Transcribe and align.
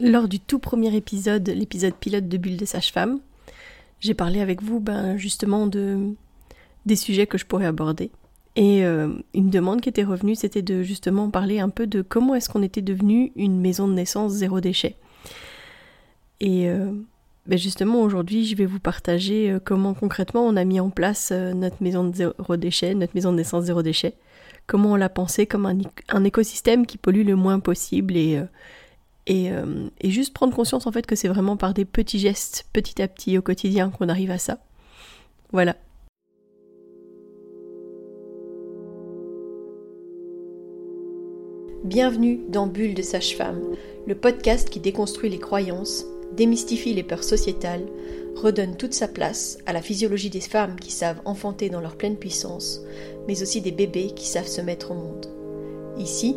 Lors 0.00 0.28
du 0.28 0.40
tout 0.40 0.58
premier 0.58 0.94
épisode, 0.94 1.48
l'épisode 1.48 1.94
pilote 1.94 2.28
de 2.28 2.36
Bulle 2.36 2.56
des 2.56 2.66
sages-femmes, 2.66 3.18
j'ai 4.00 4.12
parlé 4.12 4.40
avec 4.40 4.62
vous 4.62 4.78
ben, 4.78 5.16
justement 5.16 5.66
de, 5.66 6.14
des 6.84 6.96
sujets 6.96 7.26
que 7.26 7.38
je 7.38 7.46
pourrais 7.46 7.66
aborder. 7.66 8.10
Et 8.56 8.84
euh, 8.84 9.08
une 9.34 9.50
demande 9.50 9.80
qui 9.80 9.88
était 9.88 10.04
revenue, 10.04 10.34
c'était 10.34 10.62
de 10.62 10.82
justement 10.82 11.30
parler 11.30 11.60
un 11.60 11.70
peu 11.70 11.86
de 11.86 12.02
comment 12.02 12.34
est-ce 12.34 12.48
qu'on 12.48 12.62
était 12.62 12.82
devenu 12.82 13.32
une 13.36 13.60
maison 13.60 13.88
de 13.88 13.94
naissance 13.94 14.32
zéro 14.32 14.60
déchet. 14.60 14.96
Et 16.40 16.68
euh, 16.68 16.90
ben 17.46 17.58
justement 17.58 18.02
aujourd'hui, 18.02 18.46
je 18.46 18.56
vais 18.56 18.66
vous 18.66 18.80
partager 18.80 19.50
euh, 19.50 19.60
comment 19.62 19.94
concrètement 19.94 20.46
on 20.46 20.56
a 20.56 20.64
mis 20.64 20.80
en 20.80 20.90
place 20.90 21.32
notre 21.32 21.82
maison 21.82 22.04
de 22.04 22.14
zéro 22.14 22.56
déchet, 22.56 22.94
notre 22.94 23.14
maison 23.14 23.32
de 23.32 23.36
naissance 23.36 23.64
zéro 23.64 23.82
déchet. 23.82 24.14
Comment 24.66 24.92
on 24.92 24.96
l'a 24.96 25.08
pensé 25.08 25.46
comme 25.46 25.66
un, 25.66 26.24
écosystème 26.24 26.86
qui 26.86 26.98
pollue 26.98 27.24
le 27.24 27.36
moins 27.36 27.60
possible 27.60 28.16
et 28.16 28.42
et, 29.26 29.50
juste 30.04 30.32
prendre 30.32 30.54
conscience 30.54 30.86
en 30.86 30.92
fait 30.92 31.06
que 31.06 31.16
c'est 31.16 31.28
vraiment 31.28 31.56
par 31.56 31.74
des 31.74 31.84
petits 31.84 32.18
gestes, 32.18 32.66
petit 32.72 33.02
à 33.02 33.08
petit 33.08 33.36
au 33.38 33.42
quotidien 33.42 33.90
qu'on 33.90 34.08
arrive 34.08 34.30
à 34.30 34.38
ça. 34.38 34.58
Voilà. 35.52 35.76
Bienvenue 41.84 42.40
dans 42.48 42.66
Bulle 42.66 42.94
de 42.94 43.02
Sage-Femme, 43.02 43.62
le 44.08 44.16
podcast 44.16 44.68
qui 44.70 44.80
déconstruit 44.80 45.30
les 45.30 45.38
croyances, 45.38 46.04
démystifie 46.36 46.92
les 46.92 47.04
peurs 47.04 47.22
sociétales, 47.22 47.86
redonne 48.34 48.76
toute 48.76 48.92
sa 48.92 49.06
place 49.06 49.58
à 49.66 49.72
la 49.72 49.80
physiologie 49.80 50.30
des 50.30 50.40
femmes 50.40 50.80
qui 50.80 50.90
savent 50.90 51.20
enfanter 51.24 51.70
dans 51.70 51.80
leur 51.80 51.96
pleine 51.96 52.16
puissance, 52.16 52.80
mais 53.28 53.40
aussi 53.40 53.60
des 53.60 53.70
bébés 53.70 54.10
qui 54.16 54.26
savent 54.26 54.48
se 54.48 54.60
mettre 54.60 54.90
au 54.90 54.94
monde. 54.94 55.26
Ici, 55.96 56.36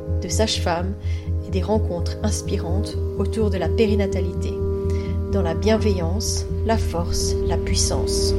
de 0.21 0.29
sages-femmes 0.29 0.93
et 1.47 1.51
des 1.51 1.61
rencontres 1.61 2.17
inspirantes 2.23 2.95
autour 3.17 3.49
de 3.49 3.57
la 3.57 3.69
périnatalité, 3.69 4.53
dans 5.31 5.41
la 5.41 5.53
bienveillance, 5.53 6.45
la 6.65 6.77
force, 6.77 7.35
la 7.47 7.57
puissance. 7.57 8.33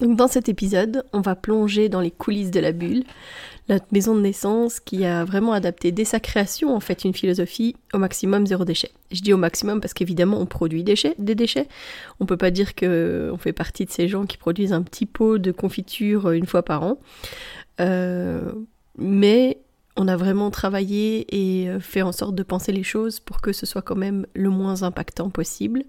Donc 0.00 0.16
dans 0.16 0.28
cet 0.28 0.48
épisode, 0.48 1.04
on 1.12 1.20
va 1.20 1.34
plonger 1.34 1.88
dans 1.88 2.00
les 2.00 2.12
coulisses 2.12 2.52
de 2.52 2.60
la 2.60 2.70
bulle, 2.70 3.02
notre 3.68 3.86
maison 3.92 4.14
de 4.14 4.20
naissance 4.20 4.80
qui 4.80 5.04
a 5.04 5.24
vraiment 5.24 5.52
adapté 5.52 5.92
dès 5.92 6.04
sa 6.04 6.20
création 6.20 6.74
en 6.74 6.80
fait 6.80 7.04
une 7.04 7.14
philosophie 7.14 7.76
au 7.92 7.98
maximum 7.98 8.46
zéro 8.46 8.64
déchet. 8.64 8.90
Je 9.10 9.20
dis 9.20 9.32
au 9.32 9.36
maximum 9.36 9.80
parce 9.80 9.94
qu'évidemment 9.94 10.40
on 10.40 10.46
produit 10.46 10.82
des 10.82 10.92
déchets, 10.92 11.14
des 11.18 11.34
déchets. 11.34 11.68
On 12.20 12.26
peut 12.26 12.36
pas 12.36 12.50
dire 12.50 12.74
que 12.74 13.30
on 13.32 13.36
fait 13.36 13.52
partie 13.52 13.84
de 13.84 13.90
ces 13.90 14.08
gens 14.08 14.26
qui 14.26 14.38
produisent 14.38 14.72
un 14.72 14.82
petit 14.82 15.06
pot 15.06 15.38
de 15.38 15.52
confiture 15.52 16.30
une 16.30 16.46
fois 16.46 16.62
par 16.62 16.82
an. 16.82 16.98
Euh, 17.80 18.52
mais 18.96 19.58
on 19.96 20.08
a 20.08 20.16
vraiment 20.16 20.50
travaillé 20.50 21.26
et 21.28 21.68
fait 21.80 22.02
en 22.02 22.12
sorte 22.12 22.34
de 22.34 22.42
penser 22.42 22.72
les 22.72 22.82
choses 22.82 23.20
pour 23.20 23.40
que 23.40 23.52
ce 23.52 23.66
soit 23.66 23.82
quand 23.82 23.96
même 23.96 24.26
le 24.34 24.48
moins 24.48 24.82
impactant 24.82 25.28
possible. 25.28 25.84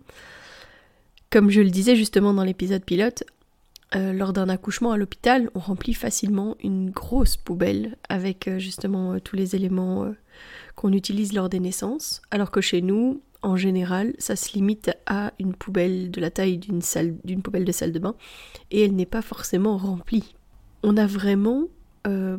Comme 1.29 1.51
je 1.51 1.61
le 1.61 1.69
disais 1.69 1.95
justement 1.95 2.33
dans 2.33 2.43
l'épisode 2.43 2.83
pilote, 2.83 3.23
euh, 3.95 4.13
lors 4.13 4.33
d'un 4.33 4.49
accouchement 4.49 4.91
à 4.91 4.97
l'hôpital, 4.97 5.49
on 5.55 5.59
remplit 5.59 5.95
facilement 5.95 6.55
une 6.63 6.91
grosse 6.91 7.37
poubelle 7.37 7.97
avec 8.07 8.47
euh, 8.47 8.59
justement 8.59 9.13
euh, 9.13 9.19
tous 9.19 9.35
les 9.35 9.55
éléments 9.55 10.13
qu'on 10.75 10.93
utilise 10.93 11.33
lors 11.33 11.49
des 11.49 11.59
naissances, 11.59 12.21
alors 12.29 12.51
que 12.51 12.61
chez 12.61 12.81
nous, 12.81 13.21
en 13.41 13.55
général, 13.55 14.13
ça 14.19 14.35
se 14.35 14.53
limite 14.53 14.91
à 15.07 15.33
une 15.39 15.53
poubelle 15.53 16.11
de 16.11 16.21
la 16.21 16.29
taille 16.29 16.57
d'une 16.57 17.41
poubelle 17.41 17.65
de 17.65 17.71
salle 17.71 17.91
de 17.91 17.99
bain, 17.99 18.15
et 18.69 18.83
elle 18.83 18.95
n'est 18.95 19.05
pas 19.05 19.21
forcément 19.21 19.77
remplie. 19.77 20.35
On 20.83 20.95
a 20.97 21.07
vraiment 21.07 21.67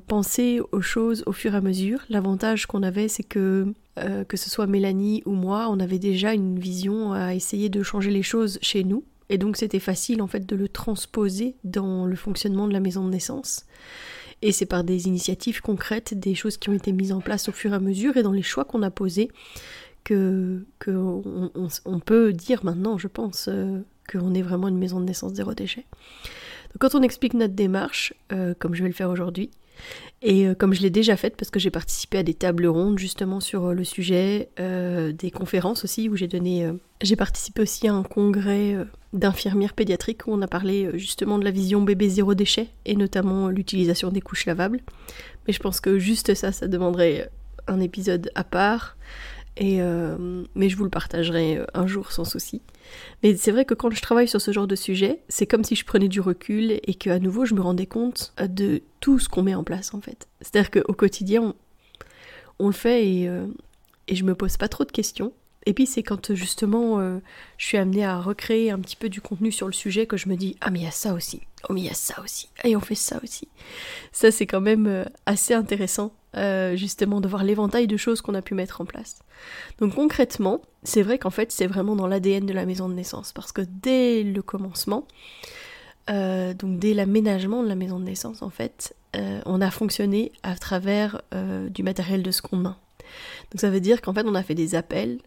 pensé 0.09 0.61
aux 0.73 0.81
choses 0.81 1.23
au 1.27 1.33
fur 1.33 1.55
et 1.55 1.59
à 1.59 1.61
mesure. 1.61 2.01
L'avantage 2.09 2.67
qu'on 2.67 2.83
avait, 2.83 3.09
c'est 3.09 3.23
que 3.23 3.73
que 3.97 4.37
ce 4.37 4.51
soit 4.51 4.67
Mélanie 4.67 5.23
ou 5.27 5.33
moi, 5.33 5.69
on 5.71 5.79
avait 5.79 5.99
déjà 5.99 6.33
une 6.33 6.59
vision 6.59 7.13
à 7.13 7.35
essayer 7.35 7.69
de 7.69 7.83
changer 7.83 8.11
les 8.11 8.23
choses 8.23 8.59
chez 8.63 8.83
nous 8.83 9.05
et 9.31 9.39
donc 9.39 9.57
c'était 9.57 9.79
facile 9.79 10.21
en 10.21 10.27
fait 10.27 10.45
de 10.45 10.57
le 10.57 10.69
transposer 10.69 11.57
dans 11.65 12.05
le 12.05 12.17
fonctionnement 12.17 12.69
de 12.69 12.73
la 12.73 12.81
maison 12.81 13.05
de 13.05 13.11
naissance. 13.11 13.65
Et 14.43 14.53
c'est 14.53 14.67
par 14.67 14.85
des 14.85 15.07
initiatives 15.07 15.61
concrètes, 15.61 16.19
des 16.19 16.35
choses 16.35 16.57
qui 16.57 16.69
ont 16.69 16.75
été 16.75 16.93
mises 16.93 17.13
en 17.13 17.21
place 17.21 17.49
au 17.49 17.53
fur 17.53 17.73
et 17.73 17.77
à 17.77 17.81
mesure 17.81 18.17
et 18.17 18.23
dans 18.23 18.33
les 18.33 18.43
choix 18.43 18.65
qu'on 18.65 18.83
a 18.83 18.91
posés 18.91 19.31
que, 20.03 20.65
on, 20.87 22.01
peut 22.01 22.33
dire 22.33 22.65
maintenant, 22.65 22.99
je 22.99 23.07
pense, 23.07 23.49
euh, 23.49 23.81
qu'on 24.11 24.35
est 24.35 24.43
vraiment 24.43 24.67
une 24.67 24.79
maison 24.79 24.99
de 24.99 25.05
naissance 25.05 25.35
zéro 25.35 25.55
déchet. 25.55 25.85
Donc 26.73 26.81
quand 26.81 26.95
on 26.95 27.03
explique 27.03 27.35
notre 27.35 27.55
démarche, 27.55 28.15
euh, 28.33 28.55
comme 28.59 28.75
je 28.75 28.83
vais 28.83 28.89
le 28.89 28.95
faire 28.95 29.11
aujourd'hui, 29.11 29.51
et 30.23 30.49
euh, 30.49 30.55
comme 30.55 30.73
je 30.73 30.81
l'ai 30.81 30.91
déjà 30.91 31.17
faite, 31.17 31.37
parce 31.37 31.51
que 31.51 31.61
j'ai 31.61 31.71
participé 31.71 32.19
à 32.19 32.23
des 32.23 32.35
tables 32.35 32.67
rondes 32.67 32.99
justement 32.99 33.41
sur 33.41 33.75
le 33.75 33.85
sujet, 33.85 34.49
des 34.57 35.31
conférences 35.31 35.85
aussi, 35.85 36.09
où 36.09 36.17
j'ai 36.17 36.29
donné. 36.29 36.69
j'ai 37.03 37.17
participé 37.17 37.63
aussi 37.63 37.87
à 37.87 37.95
un 37.95 38.03
congrès 38.03 38.75
d'infirmières 39.13 39.75
pédiatriques 39.75 40.27
où 40.27 40.33
on 40.33 40.43
a 40.43 40.47
parlé 40.47 40.91
justement 40.95 41.39
de 41.39 41.45
la 41.45 41.51
vision 41.51 41.83
bébé 41.83 42.09
zéro 42.09 42.35
déchet 42.35 42.69
et 42.85 42.95
notamment 42.95 43.49
l'utilisation 43.49 44.11
des 44.11 44.21
couches 44.21 44.47
lavables. 44.47 44.81
Mais 45.47 45.53
je 45.53 45.61
pense 45.61 45.81
que 45.81 45.99
juste 45.99 46.35
ça, 46.35 46.53
ça 46.53 46.69
demanderait 46.69 47.31
un 47.67 47.81
épisode 47.81 48.31
à 48.35 48.45
part. 48.45 48.97
Et 49.57 49.81
mais 50.55 50.69
je 50.69 50.77
vous 50.77 50.85
le 50.85 50.91
partagerai 50.91 51.61
un 51.75 51.87
jour 51.87 52.13
sans 52.13 52.25
souci. 52.25 52.63
Mais 53.23 53.37
c'est 53.37 53.51
vrai 53.51 53.65
que 53.65 53.75
quand 53.75 53.91
je 53.91 54.01
travaille 54.01 54.29
sur 54.29 54.41
ce 54.41 54.53
genre 54.53 54.67
de 54.67 54.77
sujet, 54.77 55.21
c'est 55.29 55.47
comme 55.47 55.65
si 55.65 55.75
je 55.75 55.85
prenais 55.85 56.09
du 56.09 56.21
recul 56.21 56.81
et 56.83 56.95
qu'à 56.95 57.19
nouveau 57.19 57.45
je 57.45 57.55
me 57.55 57.61
rendais 57.61 57.87
compte 57.87 58.33
de 58.39 58.83
tout 59.01 59.19
ce 59.19 59.29
qu'on 59.29 59.43
met 59.43 59.55
en 59.55 59.65
place 59.65 59.95
en 59.95 60.01
fait. 60.01 60.29
C'est-à-dire 60.41 60.71
qu'au 60.71 60.95
quotidien, 60.95 61.55
on, 62.59 62.67
le 62.67 62.73
fait 62.73 63.07
et, 63.07 63.29
euh, 63.29 63.47
et 64.09 64.15
je 64.15 64.25
me 64.25 64.35
pose 64.35 64.57
pas 64.57 64.69
trop 64.69 64.85
de 64.85 64.93
questions. 64.93 65.33
Et 65.71 65.73
puis 65.73 65.87
c'est 65.87 66.03
quand 66.03 66.35
justement 66.35 66.99
euh, 66.99 67.21
je 67.57 67.65
suis 67.65 67.79
amenée 67.79 68.05
à 68.05 68.19
recréer 68.21 68.73
un 68.73 68.81
petit 68.81 68.97
peu 68.97 69.09
du 69.09 69.21
contenu 69.21 69.53
sur 69.53 69.69
le 69.69 69.73
sujet 69.73 70.05
que 70.05 70.17
je 70.17 70.29
me 70.29 70.35
dis 70.35 70.57
ah 70.61 70.69
mais 70.69 70.81
il 70.81 70.85
y 70.85 70.89
a 70.89 70.91
ça 70.91 71.15
aussi, 71.15 71.43
oh 71.69 71.73
mais 71.73 71.83
il 71.83 71.87
y 71.87 71.91
a 71.91 71.95
ça 71.95 72.21
aussi, 72.25 72.49
et 72.65 72.75
on 72.75 72.81
fait 72.81 72.97
ça 72.97 73.21
aussi. 73.23 73.47
Ça 74.11 74.33
c'est 74.33 74.49
quand 74.49 74.61
même 74.61 74.89
euh, 74.89 75.05
assez 75.27 75.55
intéressant 75.55 76.13
euh, 76.37 76.75
justement 76.75 77.21
de 77.21 77.29
voir 77.29 77.45
l'éventail 77.45 77.87
de 77.87 77.97
choses 77.97 78.21
qu'on 78.21 78.35
a 78.35 78.43
pu 78.43 78.55
mettre 78.55 78.81
en 78.81 78.85
place. 78.85 79.21
Donc 79.79 79.95
concrètement, 79.95 80.61
c'est 80.83 81.03
vrai 81.03 81.19
qu'en 81.19 81.31
fait 81.31 81.53
c'est 81.53 81.69
vraiment 81.69 81.95
dans 81.95 82.09
l'ADN 82.09 82.47
de 82.47 82.53
la 82.53 82.67
maison 82.67 82.89
de 82.89 82.95
naissance 82.95 83.33
parce 83.33 83.53
que 83.53 83.63
dès 83.63 84.25
le 84.25 84.43
commencement, 84.43 85.07
donc 86.09 86.81
dès 86.81 86.95
l'aménagement 86.95 87.63
de 87.63 87.69
la 87.69 87.77
maison 87.77 88.01
de 88.01 88.05
naissance 88.07 88.43
en 88.43 88.51
fait, 88.51 88.97
on 89.15 89.61
a 89.61 89.71
fonctionné 89.71 90.33
à 90.43 90.57
travers 90.57 91.23
du 91.69 91.85
matériel 91.85 92.25
de 92.25 92.33
seconde 92.33 92.63
main. 92.63 92.77
Donc 93.53 93.61
ça 93.61 93.71
veut 93.71 93.79
dire 93.79 94.03
qu'en 94.03 94.13
fait 94.13 94.27
on 94.27 94.35
a 94.35 94.43
fait 94.43 94.57
des 94.57 94.75
appels 94.75 95.21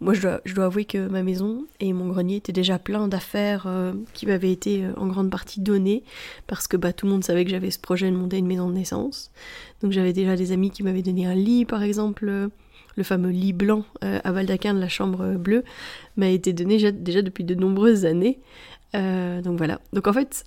moi, 0.00 0.14
je 0.14 0.22
dois, 0.22 0.64
avouer 0.64 0.86
que 0.86 1.08
ma 1.08 1.22
maison 1.22 1.66
et 1.78 1.92
mon 1.92 2.08
grenier 2.08 2.36
étaient 2.36 2.52
déjà 2.52 2.78
pleins 2.78 3.06
d'affaires 3.06 3.64
euh, 3.66 3.92
qui 4.14 4.24
m'avaient 4.24 4.50
été 4.50 4.82
euh, 4.82 4.92
en 4.96 5.06
grande 5.06 5.30
partie 5.30 5.60
données 5.60 6.04
parce 6.46 6.66
que 6.66 6.78
bah, 6.78 6.94
tout 6.94 7.04
le 7.04 7.12
monde 7.12 7.22
savait 7.22 7.44
que 7.44 7.50
j'avais 7.50 7.70
ce 7.70 7.78
projet 7.78 8.10
de 8.10 8.16
monter 8.16 8.38
une 8.38 8.46
maison 8.46 8.70
de 8.70 8.74
naissance. 8.74 9.30
Donc 9.82 9.92
j'avais 9.92 10.14
déjà 10.14 10.36
des 10.36 10.52
amis 10.52 10.70
qui 10.70 10.82
m'avaient 10.82 11.02
donné 11.02 11.26
un 11.26 11.34
lit, 11.34 11.66
par 11.66 11.82
exemple. 11.82 12.28
Euh, 12.28 12.48
le 12.96 13.04
fameux 13.04 13.30
lit 13.30 13.52
blanc 13.52 13.84
à 14.02 14.32
Valdaquin 14.32 14.74
de 14.74 14.80
la 14.80 14.88
chambre 14.88 15.36
bleue 15.36 15.62
m'a 16.16 16.28
été 16.28 16.52
donné 16.52 16.76
déjà, 16.92 17.22
depuis 17.22 17.44
de 17.44 17.54
nombreuses 17.54 18.04
années. 18.04 18.40
donc 18.92 19.56
voilà. 19.56 19.80
Donc 19.92 20.08
en 20.08 20.12
fait, 20.12 20.44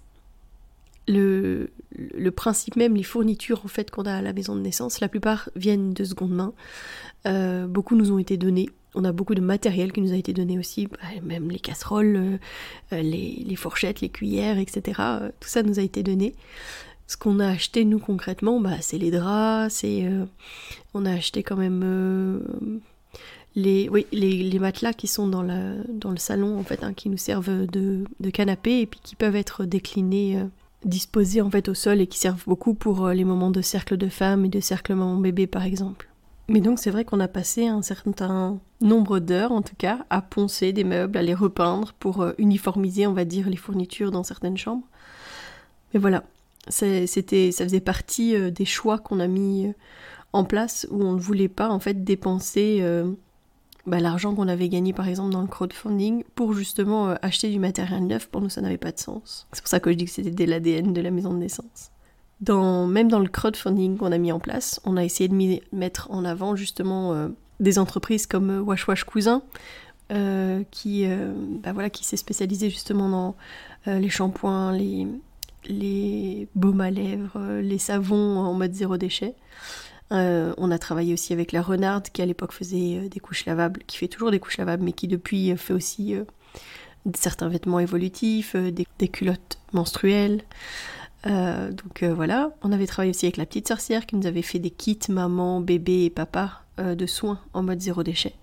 le, 1.08 1.72
le, 1.96 2.32
principe 2.32 2.76
même, 2.76 2.96
les 2.96 3.04
fournitures 3.04 3.62
en 3.64 3.70
fait 3.70 3.90
qu'on 3.90 4.04
a 4.04 4.16
à 4.16 4.22
la 4.22 4.34
maison 4.34 4.56
de 4.56 4.62
naissance, 4.62 5.00
la 5.00 5.08
plupart 5.08 5.50
viennent 5.56 5.94
de 5.94 6.04
seconde 6.04 6.32
main. 6.32 7.68
beaucoup 7.68 7.96
nous 7.96 8.12
ont 8.12 8.20
été 8.20 8.36
donnés 8.36 8.70
on 8.96 9.04
a 9.04 9.12
beaucoup 9.12 9.36
de 9.36 9.42
matériel 9.42 9.92
qui 9.92 10.02
nous 10.02 10.14
a 10.14 10.16
été 10.16 10.34
donné 10.34 10.60
aussi, 10.60 10.88
bah, 10.88 10.98
même 11.24 11.50
les 11.50 11.60
casseroles, 11.60 12.16
euh, 12.16 12.38
euh, 12.94 13.02
les, 13.02 13.56
fourchettes, 13.56 14.02
les 14.02 14.10
cuillères, 14.10 14.58
etc. 14.58 15.00
Euh, 15.00 15.30
tout 15.40 15.50
ça 15.50 15.64
nous 15.64 15.80
a 15.80 15.82
été 15.82 16.04
donné. 16.04 16.36
Ce 17.08 17.18
qu'on 17.18 17.40
a 17.40 17.48
acheté 17.48 17.86
nous 17.86 18.00
concrètement, 18.00 18.60
bah, 18.60 18.78
c'est 18.82 18.98
les 18.98 19.12
draps, 19.12 19.74
c'est 19.74 20.08
on 20.94 21.06
a 21.06 21.12
acheté 21.12 21.44
quand 21.44 21.58
même 21.58 22.42
les, 23.56 24.60
matelas 24.60 24.94
qui 24.94 25.08
sont 25.08 25.28
dans, 25.28 25.42
le 25.44 26.18
salon 26.18 26.58
en 26.58 26.64
fait, 26.64 26.84
hein, 26.84 26.94
qui 26.94 27.10
nous 27.10 27.18
servent 27.18 27.68
de, 27.68 28.06
canapé 28.32 28.82
et 28.82 28.86
puis 28.86 29.02
qui 29.04 29.16
peuvent 29.16 29.36
être 29.36 29.66
déclinés 29.66 30.40
disposés 30.86 31.42
en 31.42 31.52
fait 31.52 31.68
au 31.68 31.74
sol 31.74 32.00
et 32.00 32.08
qui 32.08 32.18
servent 32.18 32.44
beaucoup 32.48 32.74
pour 32.74 33.10
les 33.10 33.26
moments 33.26 33.52
de 33.52 33.62
cercle 33.62 33.98
de 33.98 34.08
femmes 34.08 34.46
et 34.46 34.50
de 34.50 34.62
cercle 34.62 34.96
maman-bébé 34.96 35.46
par 35.46 35.66
exemple. 35.66 36.13
Mais 36.50 36.60
donc 36.60 36.80
c'est 36.80 36.92
vrai 36.92 37.06
qu'on 37.06 37.20
a 37.20 37.28
passé 37.28 37.68
un 37.68 37.82
certain 37.82 38.60
nombre 38.82 39.20
d'heures 39.20 39.52
en 39.52 39.62
tout 39.62 39.76
cas 39.78 40.06
à 40.10 40.22
poncer 40.22 40.74
des 40.74 40.84
meubles, 40.84 41.18
à 41.18 41.22
les 41.22 41.34
repeindre 41.34 41.94
pour 41.94 42.28
uniformiser 42.38 43.08
on 43.08 43.14
va 43.14 43.24
dire 43.24 43.50
les 43.50 43.56
fournitures 43.56 44.12
dans 44.12 44.24
certaines 44.24 44.58
chambres. 44.58 44.86
Mais 45.94 46.00
voilà, 46.00 46.24
c'était, 46.68 47.52
ça 47.52 47.64
faisait 47.64 47.80
partie 47.80 48.52
des 48.52 48.66
choix 48.66 48.98
qu'on 48.98 49.20
a 49.22 49.28
mis 49.28 49.72
en 50.34 50.44
place 50.44 50.86
où 50.92 51.02
on 51.02 51.14
ne 51.14 51.20
voulait 51.20 51.48
pas 51.48 51.70
en 51.70 51.80
fait 51.80 52.04
dépenser 52.04 52.84
bah, 53.86 54.00
l'argent 54.00 54.34
qu'on 54.34 54.48
avait 54.48 54.70
gagné 54.70 54.94
par 54.94 55.10
exemple 55.10 55.34
dans 55.34 55.42
le 55.42 55.48
crowdfunding 55.48 56.24
pour 56.36 56.54
justement 56.54 57.10
euh, 57.10 57.16
acheter 57.22 57.50
du 57.50 57.60
matériel 57.60 58.08
neuf, 58.08 58.28
pour 58.28 58.40
nous 58.40 58.50
ça 58.50 58.62
n'avait 58.62 58.78
pas 58.78 58.94
de 58.94 59.00
sens. 59.00 59.48
C'est 59.52 59.62
pour 59.62 59.68
ça 59.68 59.82
que 59.82 59.92
je 59.92 59.98
dis 59.98 60.06
que 60.06 60.12
c'était 60.12 60.32
dès 60.32 60.46
l'ADN 60.46 60.94
de 60.94 61.02
la 61.02 61.12
maison 61.12 61.34
de 61.34 61.40
naissance. 61.40 61.92
Même 62.42 63.08
dans 63.08 63.20
le 63.20 63.28
crowdfunding 63.28 63.98
qu'on 63.98 64.12
a 64.12 64.18
mis 64.18 64.32
en 64.32 64.40
place, 64.40 64.82
on 64.86 64.98
a 64.98 65.04
essayé 65.04 65.30
de 65.30 65.62
mettre 65.72 66.12
en 66.12 66.26
avant 66.26 66.56
justement 66.56 67.14
euh, 67.14 67.30
des 67.60 67.80
entreprises 67.80 68.28
comme 68.28 68.50
euh, 68.50 68.62
Wash 68.62 68.88
Wash 68.88 69.04
Cousin, 69.04 69.42
qui, 70.70 71.08
bah, 71.64 71.74
voilà, 71.74 71.90
qui 71.90 72.04
s'est 72.04 72.18
spécialisé 72.18 72.70
justement 72.70 73.10
dans 73.10 73.36
les 73.88 74.10
shampoings, 74.10 74.72
les, 75.66 76.48
baumes 76.54 76.82
à 76.82 76.92
lèvres, 76.92 77.60
les 77.62 77.80
savons 77.80 78.38
en 78.38 78.54
mode 78.54 78.74
zéro 78.74 78.98
déchet. 78.98 79.34
Euh, 80.14 80.54
on 80.58 80.70
a 80.70 80.78
travaillé 80.78 81.14
aussi 81.14 81.34
avec 81.34 81.52
la 81.52 81.62
Renarde 81.62 82.08
qui 82.10 82.22
à 82.22 82.26
l'époque 82.26 82.52
faisait 82.52 83.00
euh, 83.00 83.10
des 83.10 83.20
couches 83.20 83.46
lavables, 83.46 83.82
qui 83.88 83.98
fait 83.98 84.08
toujours 84.08 84.32
des 84.32 84.40
couches 84.40 84.58
lavables, 84.58 84.84
mais 84.84 84.92
qui 84.92 85.08
depuis 85.08 85.52
euh, 85.52 85.56
fait 85.56 85.74
aussi 85.74 86.16
certains 87.16 87.50
vêtements 87.50 87.80
évolutifs, 87.80 88.56
des, 88.56 89.08
culottes 89.08 89.58
menstruelles. 89.74 90.44
Donc 91.26 92.04
voilà, 92.04 92.52
on 92.64 92.72
avait 92.72 92.86
travaillé 92.86 93.12
aussi 93.12 93.26
avec 93.26 93.38
la 93.38 93.46
petite 93.46 93.68
sorcière 93.68 94.06
qui 94.06 94.16
nous 94.16 94.28
avait 94.28 94.42
fait 94.42 94.60
des 94.60 94.70
kits 94.70 95.00
maman, 95.10 95.62
bébé 95.62 96.06
et 96.06 96.10
papa 96.10 96.64
de 96.78 97.06
soins 97.06 97.40
en 97.54 97.64
mode 97.64 97.80
zéro 97.80 98.04
déchet. 98.04 98.34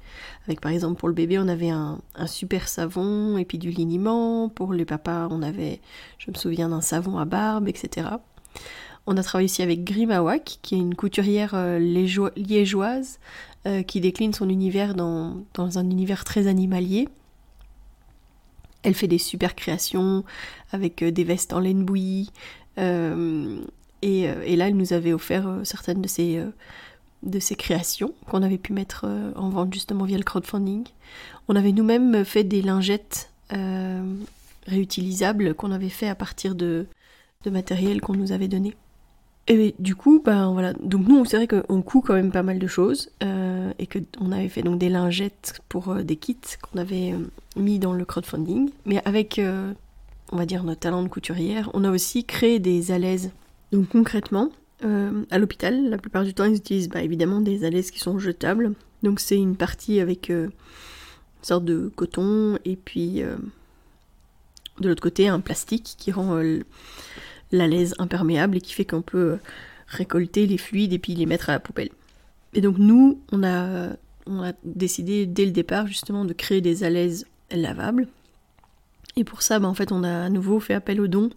Avec 0.47 0.61
par 0.61 0.73
exemple 0.73 0.99
pour 0.99 1.09
le 1.09 1.15
bébé 1.15 1.39
on 1.39 1.49
avait 1.49 1.71
un, 1.71 2.01
super 2.27 2.69
savon 2.69 3.37
et 3.37 3.45
puis 3.45 3.59
du 3.59 3.71
liniment. 3.71 4.49
Pour 4.49 4.73
les 4.73 4.87
papas 4.87 5.29
on 5.31 5.43
avait, 5.43 5.81
je 6.19 6.31
me 6.31 6.37
souviens 6.37 6.71
d'un 6.71 6.81
savon 6.81 7.19
à 7.19 7.27
barbe, 7.27 7.69
etc. 7.69 8.09
On 9.07 9.17
a 9.17 9.23
travaillé 9.23 9.47
aussi 9.47 9.63
avec 9.63 9.85
Grimawak, 9.85 10.59
qui 10.63 10.75
est 10.75 10.79
une 10.79 10.95
couturière 10.95 11.53
euh, 11.55 11.79
liégeoise 11.79 13.19
euh, 13.67 13.83
qui 13.83 14.01
décline 14.01 14.33
son 14.33 14.49
univers 14.49 14.95
dans, 14.95 15.45
un 15.57 15.91
univers 15.91 16.25
très 16.25 16.47
animalier. 16.47 17.09
Elle 18.83 18.95
fait 18.95 19.09
des 19.09 19.19
super 19.19 19.55
créations 19.55 20.25
avec 20.71 21.03
euh, 21.03 21.11
des 21.11 21.25
vestes 21.25 21.53
en 21.53 21.61
laine 21.61 21.85
bouillie. 21.85 22.31
Et, 22.77 24.57
là, 24.57 24.69
elle 24.69 24.77
nous 24.77 24.93
avait 24.93 25.13
offert 25.13 25.61
certaines 25.65 26.01
de 26.01 26.09
ses, 26.09 26.43
de 27.23 27.39
ses 27.39 27.55
créations 27.55 28.15
qu'on 28.29 28.43
avait 28.43 28.59
pu 28.59 28.73
mettre 28.73 29.07
en 29.37 29.49
vente 29.51 29.73
justement 29.75 30.05
via 30.05 30.17
le 30.17 30.25
crowdfunding. 30.25 30.85
On 31.49 31.57
avait 31.57 31.73
nous-mêmes 31.73 32.25
fait 32.25 32.45
des 32.45 32.63
lingettes 32.63 33.31
réutilisables 34.67 35.55
qu'on 35.55 35.73
avait 35.73 35.89
fait 35.89 36.09
à 36.09 36.15
partir 36.15 36.55
de, 36.55 36.87
de 37.45 37.51
matériel 37.51 38.01
qu'on 38.01 38.15
nous 38.15 38.33
avait 38.33 38.49
donné. 38.49 38.75
Et 39.49 39.75
du 39.79 39.97
coup, 39.97 40.23
ben 40.25 40.53
voilà, 40.53 40.75
donc 40.75 41.09
nous 41.09 41.25
c'est 41.25 41.37
vrai 41.37 41.49
qu'on 41.49 41.83
coud 41.83 42.05
quand 42.07 42.15
même 42.15 42.31
pas 42.31 42.43
mal 42.43 42.59
de 42.59 42.67
choses 42.67 43.11
euh, 43.23 43.73
et 43.79 43.87
qu'on 43.87 44.31
avait 44.31 44.49
fait 44.49 44.63
donc 44.63 44.79
des 44.79 44.89
lingettes 44.89 45.61
pour 45.69 45.89
euh, 45.89 46.03
des 46.03 46.17
kits 46.17 46.37
qu'on 46.63 46.79
avait 46.79 47.13
euh, 47.13 47.27
mis 47.57 47.79
dans 47.79 47.93
le 47.93 48.05
crowdfunding, 48.05 48.71
mais 48.85 49.03
avec, 49.05 49.41
on 50.31 50.37
va 50.37 50.47
dire, 50.47 50.65
notre 50.65 50.81
talent 50.81 51.03
de 51.03 51.09
couturière, 51.09 51.71
on 51.75 51.85
a 51.85 51.91
aussi 51.91 52.25
créé 52.25 52.59
des 52.59 52.93
alaises. 52.93 53.31
Donc 53.73 53.89
concrètement, 53.89 54.51
à 54.83 55.39
l'hôpital, 55.39 55.91
la 55.91 55.99
plupart 55.99 56.25
du 56.25 56.33
temps, 56.33 56.45
ils 56.45 56.57
utilisent 56.57 56.89
bah, 56.89 57.03
évidemment 57.03 57.41
des 57.41 57.65
alaises 57.65 57.91
qui 57.91 57.99
sont 57.99 58.19
jetables. 58.19 58.73
Donc 59.03 59.21
c'est 59.21 59.37
une 59.37 59.57
partie 59.57 60.01
avec 60.01 60.29
une 60.29 60.51
sorte 61.43 61.65
de 61.65 61.91
coton 61.95 62.59
et 62.65 62.77
puis 62.77 63.23
de 64.81 64.89
l'autre 64.89 65.03
côté 65.03 65.29
un 65.29 65.41
plastique 65.41 65.95
qui 65.99 66.13
rend 66.13 66.41
la 67.53 67.67
laise 67.67 67.95
imperméable 67.99 68.57
et 68.57 68.61
qui 68.61 68.73
fait 68.73 68.85
qu'on 68.85 69.03
peut 69.03 69.39
récolter 69.87 70.47
les 70.47 70.59
fluides 70.59 70.93
et 70.93 70.99
puis 70.99 71.15
les 71.15 71.27
mettre 71.27 71.51
à 71.51 71.53
la 71.53 71.61
poubelle. 71.61 71.91
Et 72.55 72.61
donc 72.61 72.79
nous, 72.79 73.21
on 73.33 73.43
a, 73.43 73.91
on 74.27 74.43
a 74.43 74.53
décidé 74.65 75.27
dès 75.27 75.45
le 75.45 75.51
départ 75.53 75.87
justement 75.87 76.25
de 76.25 76.33
créer 76.33 76.61
des 76.61 76.85
alaises 76.85 77.27
lavables. 77.51 78.09
Et 79.17 79.25
pour 79.25 79.43
ça, 79.43 79.59
bah, 79.59 79.69
en 79.69 79.75
fait, 79.75 79.93
on 79.93 80.05
a 80.05 80.25
à 80.25 80.29
nouveau 80.31 80.61
fait 80.61 80.75
appel 80.75 81.01
aux 81.01 81.09
dons. 81.09 81.31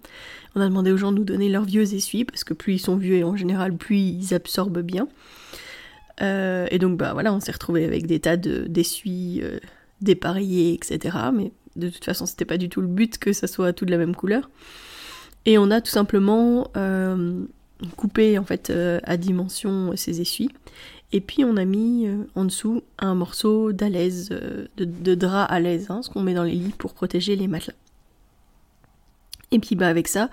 On 0.55 0.61
a 0.61 0.67
demandé 0.67 0.91
aux 0.91 0.97
gens 0.97 1.11
de 1.11 1.17
nous 1.17 1.23
donner 1.23 1.49
leurs 1.49 1.65
vieux 1.65 1.93
essuies, 1.93 2.25
parce 2.25 2.43
que 2.43 2.53
plus 2.53 2.75
ils 2.75 2.79
sont 2.79 2.95
vieux 2.95 3.15
et 3.15 3.23
en 3.23 3.35
général, 3.35 3.75
plus 3.75 3.97
ils 3.97 4.33
absorbent 4.33 4.81
bien. 4.81 5.07
Euh, 6.21 6.67
et 6.69 6.79
donc, 6.79 6.97
bah 6.97 7.13
voilà, 7.13 7.33
on 7.33 7.39
s'est 7.39 7.51
retrouvé 7.51 7.85
avec 7.85 8.05
des 8.05 8.19
tas 8.19 8.37
d'essuies 8.37 9.39
de, 9.39 9.45
euh, 9.45 9.59
dépareillés, 10.01 10.73
etc. 10.73 11.17
Mais 11.33 11.51
de 11.75 11.89
toute 11.89 12.05
façon, 12.05 12.25
c'était 12.25 12.45
pas 12.45 12.57
du 12.57 12.69
tout 12.69 12.81
le 12.81 12.87
but 12.87 13.17
que 13.17 13.33
ça 13.33 13.47
soit 13.47 13.73
tout 13.73 13.85
de 13.85 13.91
la 13.91 13.97
même 13.97 14.15
couleur. 14.15 14.49
Et 15.45 15.57
on 15.57 15.71
a 15.71 15.81
tout 15.81 15.91
simplement 15.91 16.69
euh, 16.77 17.43
coupé 17.97 18.37
en 18.37 18.45
fait 18.45 18.71
à 19.03 19.17
dimension 19.17 19.93
ces 19.95 20.21
essuies. 20.21 20.51
Et 21.13 21.21
puis 21.21 21.45
on 21.45 21.55
a 21.55 21.63
mis 21.63 22.07
euh, 22.07 22.25
en 22.35 22.43
dessous 22.43 22.83
un 22.99 23.15
morceau 23.15 23.71
d'alaise, 23.71 24.29
de, 24.77 25.15
drap 25.15 25.45
à 25.45 25.59
l'aise, 25.59 25.87
hein, 25.89 26.01
ce 26.01 26.09
qu'on 26.09 26.21
met 26.21 26.33
dans 26.33 26.43
les 26.43 26.51
lits 26.51 26.73
pour 26.77 26.93
protéger 26.93 27.35
les 27.35 27.47
matelas. 27.47 27.75
Et 29.51 29.59
puis 29.59 29.75
bah 29.75 29.87
avec 29.87 30.07
ça, 30.07 30.29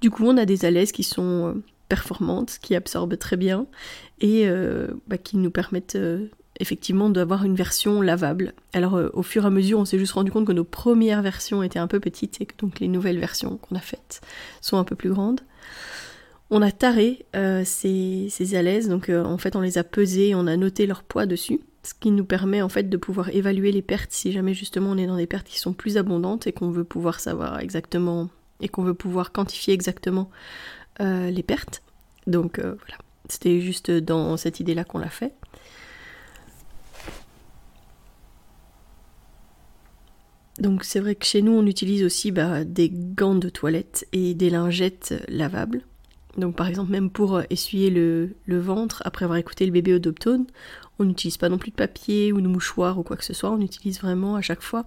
du 0.00 0.10
coup 0.10 0.24
on 0.24 0.36
a 0.36 0.46
des 0.46 0.64
alaises 0.64 0.92
qui 0.92 1.02
sont 1.02 1.60
performantes, 1.88 2.58
qui 2.62 2.76
absorbent 2.76 3.18
très 3.18 3.36
bien 3.36 3.66
et 4.20 4.48
bah, 5.08 5.18
qui 5.18 5.38
nous 5.38 5.50
permettent 5.50 5.98
effectivement 6.60 7.08
d'avoir 7.10 7.44
une 7.44 7.56
version 7.56 8.02
lavable. 8.02 8.52
Alors 8.72 8.94
euh, 8.94 9.08
au 9.14 9.22
fur 9.22 9.44
et 9.44 9.46
à 9.46 9.50
mesure, 9.50 9.78
on 9.78 9.84
s'est 9.84 9.98
juste 9.98 10.12
rendu 10.12 10.30
compte 10.30 10.46
que 10.46 10.52
nos 10.52 10.64
premières 10.64 11.22
versions 11.22 11.62
étaient 11.62 11.78
un 11.78 11.86
peu 11.86 11.98
petites 11.98 12.40
et 12.40 12.46
que 12.46 12.56
donc 12.58 12.78
les 12.78 12.88
nouvelles 12.88 13.18
versions 13.18 13.56
qu'on 13.56 13.74
a 13.74 13.80
faites 13.80 14.20
sont 14.60 14.76
un 14.76 14.84
peu 14.84 14.94
plus 14.94 15.10
grandes. 15.10 15.40
On 16.52 16.62
a 16.62 16.72
taré 16.72 17.26
euh, 17.36 17.62
ces, 17.64 18.26
ces 18.28 18.56
alaises, 18.56 18.88
donc 18.88 19.08
euh, 19.08 19.24
en 19.24 19.38
fait 19.38 19.54
on 19.54 19.60
les 19.60 19.78
a 19.78 19.84
pesées, 19.84 20.34
on 20.34 20.48
a 20.48 20.56
noté 20.56 20.86
leur 20.86 21.04
poids 21.04 21.24
dessus, 21.24 21.60
ce 21.84 21.94
qui 21.94 22.10
nous 22.10 22.24
permet 22.24 22.60
en 22.60 22.68
fait 22.68 22.88
de 22.88 22.96
pouvoir 22.96 23.28
évaluer 23.30 23.70
les 23.70 23.82
pertes 23.82 24.10
si 24.10 24.32
jamais 24.32 24.52
justement 24.52 24.90
on 24.90 24.98
est 24.98 25.06
dans 25.06 25.16
des 25.16 25.28
pertes 25.28 25.46
qui 25.46 25.60
sont 25.60 25.72
plus 25.72 25.96
abondantes 25.96 26.48
et 26.48 26.52
qu'on 26.52 26.70
veut 26.70 26.82
pouvoir 26.82 27.20
savoir 27.20 27.60
exactement 27.60 28.28
et 28.60 28.68
qu'on 28.68 28.82
veut 28.82 28.94
pouvoir 28.94 29.30
quantifier 29.30 29.74
exactement 29.74 30.28
les 30.98 31.42
pertes. 31.42 31.82
Donc 32.26 32.58
voilà, 32.58 32.98
c'était 33.30 33.60
juste 33.60 33.90
dans 33.90 34.36
cette 34.36 34.60
idée-là 34.60 34.84
qu'on 34.84 34.98
l'a 34.98 35.08
fait. 35.08 35.32
Donc 40.58 40.84
c'est 40.84 41.00
vrai 41.00 41.14
que 41.14 41.24
chez 41.24 41.40
nous 41.40 41.52
on 41.52 41.64
utilise 41.64 42.04
aussi 42.04 42.32
bah, 42.32 42.64
des 42.64 42.90
gants 42.90 43.34
de 43.34 43.48
toilette 43.48 44.06
et 44.12 44.34
des 44.34 44.50
lingettes 44.50 45.14
lavables. 45.28 45.84
Donc 46.36 46.56
par 46.56 46.68
exemple 46.68 46.90
même 46.90 47.10
pour 47.10 47.36
euh, 47.36 47.42
essuyer 47.50 47.90
le, 47.90 48.34
ventre 48.46 49.02
après 49.04 49.24
avoir 49.24 49.38
écouté 49.38 49.66
le 49.66 49.72
bébé 49.72 49.94
au 49.94 49.98
doptone, 49.98 50.46
on 50.98 51.04
n'utilise 51.04 51.36
pas 51.36 51.48
non 51.48 51.58
plus 51.58 51.70
de 51.70 51.76
papier 51.76 52.32
ou 52.32 52.40
de 52.40 52.46
mouchoir 52.46 52.98
ou 52.98 53.02
quoi 53.02 53.16
que 53.16 53.24
ce 53.24 53.34
soit, 53.34 53.50
on 53.50 53.60
utilise 53.60 54.00
vraiment 54.00 54.36
à 54.36 54.42
chaque 54.42 54.62
fois 54.62 54.84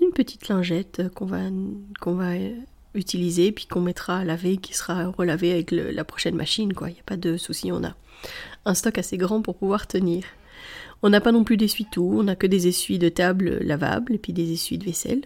une 0.00 0.12
petite 0.12 0.48
lingette 0.48 1.02
qu'on 1.14 1.26
va, 1.26 1.40
qu'on 2.00 2.14
va 2.14 2.32
euh, 2.32 2.54
utiliser 2.94 3.50
puis 3.50 3.66
qu'on 3.66 3.80
mettra 3.80 4.18
à 4.18 4.24
laver 4.24 4.58
qui 4.58 4.74
sera 4.74 5.06
relavée 5.06 5.52
avec 5.52 5.72
la 5.72 6.04
prochaine 6.04 6.36
machine 6.36 6.72
quoi, 6.72 6.90
il 6.90 6.94
n'y 6.94 7.00
a 7.00 7.04
pas 7.04 7.16
de 7.16 7.36
souci, 7.36 7.72
on 7.72 7.82
a 7.82 7.94
un 8.64 8.74
stock 8.74 8.98
assez 8.98 9.16
grand 9.16 9.42
pour 9.42 9.56
pouvoir 9.56 9.86
tenir. 9.86 10.24
On 11.02 11.10
n'a 11.10 11.20
pas 11.20 11.32
non 11.32 11.44
plus 11.44 11.56
d'essuie-tout, 11.56 12.16
on 12.18 12.24
n'a 12.24 12.34
que 12.34 12.46
des 12.46 12.66
essuies 12.66 12.98
de 12.98 13.08
table 13.08 13.58
lavables 13.60 14.14
et 14.14 14.18
puis 14.18 14.32
des 14.32 14.52
essuies 14.52 14.78
de 14.78 14.84
vaisselle. 14.84 15.22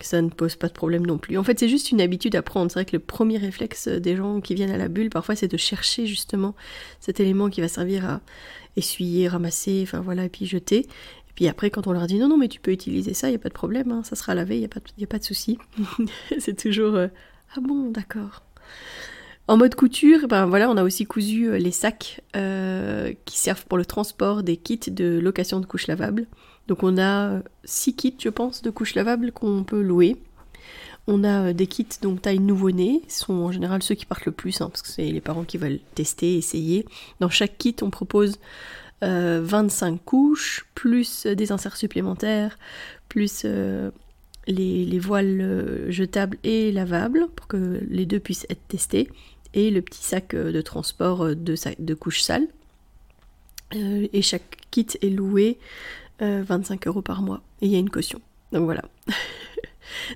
Ça 0.00 0.20
ne 0.20 0.28
pose 0.28 0.56
pas 0.56 0.68
de 0.68 0.72
problème 0.72 1.06
non 1.06 1.18
plus. 1.18 1.38
En 1.38 1.42
fait, 1.42 1.58
c'est 1.58 1.68
juste 1.68 1.90
une 1.90 2.00
habitude 2.00 2.36
à 2.36 2.42
prendre. 2.42 2.70
C'est 2.70 2.80
vrai 2.80 2.84
que 2.84 2.96
le 2.96 3.00
premier 3.00 3.38
réflexe 3.38 3.88
des 3.88 4.16
gens 4.16 4.40
qui 4.40 4.54
viennent 4.54 4.70
à 4.70 4.76
la 4.76 4.88
bulle, 4.88 5.10
parfois, 5.10 5.34
c'est 5.36 5.48
de 5.48 5.56
chercher 5.56 6.06
justement 6.06 6.54
cet 7.00 7.20
élément 7.20 7.48
qui 7.48 7.60
va 7.60 7.68
servir 7.68 8.08
à 8.08 8.20
essuyer, 8.76 9.28
ramasser, 9.28 9.80
enfin 9.82 10.00
voilà, 10.00 10.24
et 10.24 10.28
puis 10.28 10.46
jeter. 10.46 10.80
Et 10.80 11.32
puis 11.34 11.48
après, 11.48 11.70
quand 11.70 11.86
on 11.86 11.92
leur 11.92 12.06
dit 12.06 12.18
non, 12.18 12.28
non, 12.28 12.36
mais 12.36 12.48
tu 12.48 12.60
peux 12.60 12.72
utiliser 12.72 13.14
ça, 13.14 13.28
il 13.28 13.30
n'y 13.30 13.36
a 13.36 13.40
pas 13.40 13.48
de 13.48 13.54
problème, 13.54 13.90
hein, 13.90 14.02
ça 14.04 14.16
sera 14.16 14.34
lavé, 14.34 14.56
il 14.56 14.60
n'y 14.60 14.66
a, 14.66 14.68
pas 14.68 14.80
de, 14.80 15.04
a 15.04 15.06
pas 15.06 15.18
de 15.18 15.24
souci. 15.24 15.58
c'est 16.38 16.56
toujours 16.56 16.94
euh, 16.94 17.08
ah 17.56 17.60
bon, 17.60 17.90
d'accord. 17.90 18.42
En 19.48 19.56
mode 19.56 19.76
couture, 19.76 20.26
ben 20.26 20.46
voilà, 20.46 20.68
on 20.70 20.76
a 20.76 20.82
aussi 20.82 21.06
cousu 21.06 21.48
euh, 21.48 21.58
les 21.58 21.70
sacs 21.70 22.20
euh, 22.34 23.12
qui 23.26 23.38
servent 23.38 23.64
pour 23.66 23.78
le 23.78 23.84
transport 23.84 24.42
des 24.42 24.56
kits 24.56 24.90
de 24.90 25.20
location 25.20 25.60
de 25.60 25.66
couches 25.66 25.86
lavables. 25.86 26.26
Donc 26.68 26.82
on 26.82 26.98
a 26.98 27.40
6 27.64 27.90
euh, 27.90 27.92
kits, 27.96 28.16
je 28.18 28.28
pense, 28.28 28.62
de 28.62 28.70
couches 28.70 28.94
lavables 28.94 29.32
qu'on 29.32 29.64
peut 29.64 29.82
louer. 29.82 30.16
On 31.06 31.22
a 31.22 31.52
des 31.52 31.68
kits 31.68 31.86
donc 32.02 32.22
taille 32.22 32.40
nouveau-né, 32.40 33.02
sont 33.08 33.34
en 33.34 33.52
général 33.52 33.82
ceux 33.82 33.94
qui 33.94 34.06
partent 34.06 34.26
le 34.26 34.32
plus, 34.32 34.60
hein, 34.60 34.68
parce 34.68 34.82
que 34.82 34.88
c'est 34.88 35.04
les 35.04 35.20
parents 35.20 35.44
qui 35.44 35.56
veulent 35.56 35.78
tester, 35.94 36.36
essayer. 36.36 36.84
Dans 37.20 37.28
chaque 37.28 37.58
kit, 37.58 37.76
on 37.82 37.90
propose 37.90 38.40
25 39.02 40.04
couches, 40.04 40.66
plus 40.74 41.26
des 41.26 41.52
inserts 41.52 41.76
supplémentaires, 41.76 42.58
plus 43.08 43.46
les, 44.48 44.98
voiles 44.98 45.84
jetables 45.90 46.38
et 46.42 46.72
lavables 46.72 47.28
pour 47.36 47.46
que 47.46 47.80
les 47.88 48.04
deux 48.04 48.18
puissent 48.18 48.46
être 48.50 48.66
testés, 48.66 49.08
et 49.54 49.70
le 49.70 49.82
petit 49.82 50.02
sac 50.02 50.34
de 50.34 50.60
transport 50.60 51.36
de 51.36 51.94
couches 51.94 52.22
sales. 52.22 52.48
et 53.72 54.22
chaque 54.22 54.56
kit 54.72 54.88
est 55.02 55.10
loué 55.10 55.58
25 56.20 56.86
euros 56.86 57.02
par 57.02 57.22
mois, 57.22 57.42
et 57.60 57.66
il 57.66 57.72
y 57.72 57.76
a 57.76 57.78
une 57.78 57.90
caution. 57.90 58.20
Donc 58.52 58.64
voilà. 58.64 58.82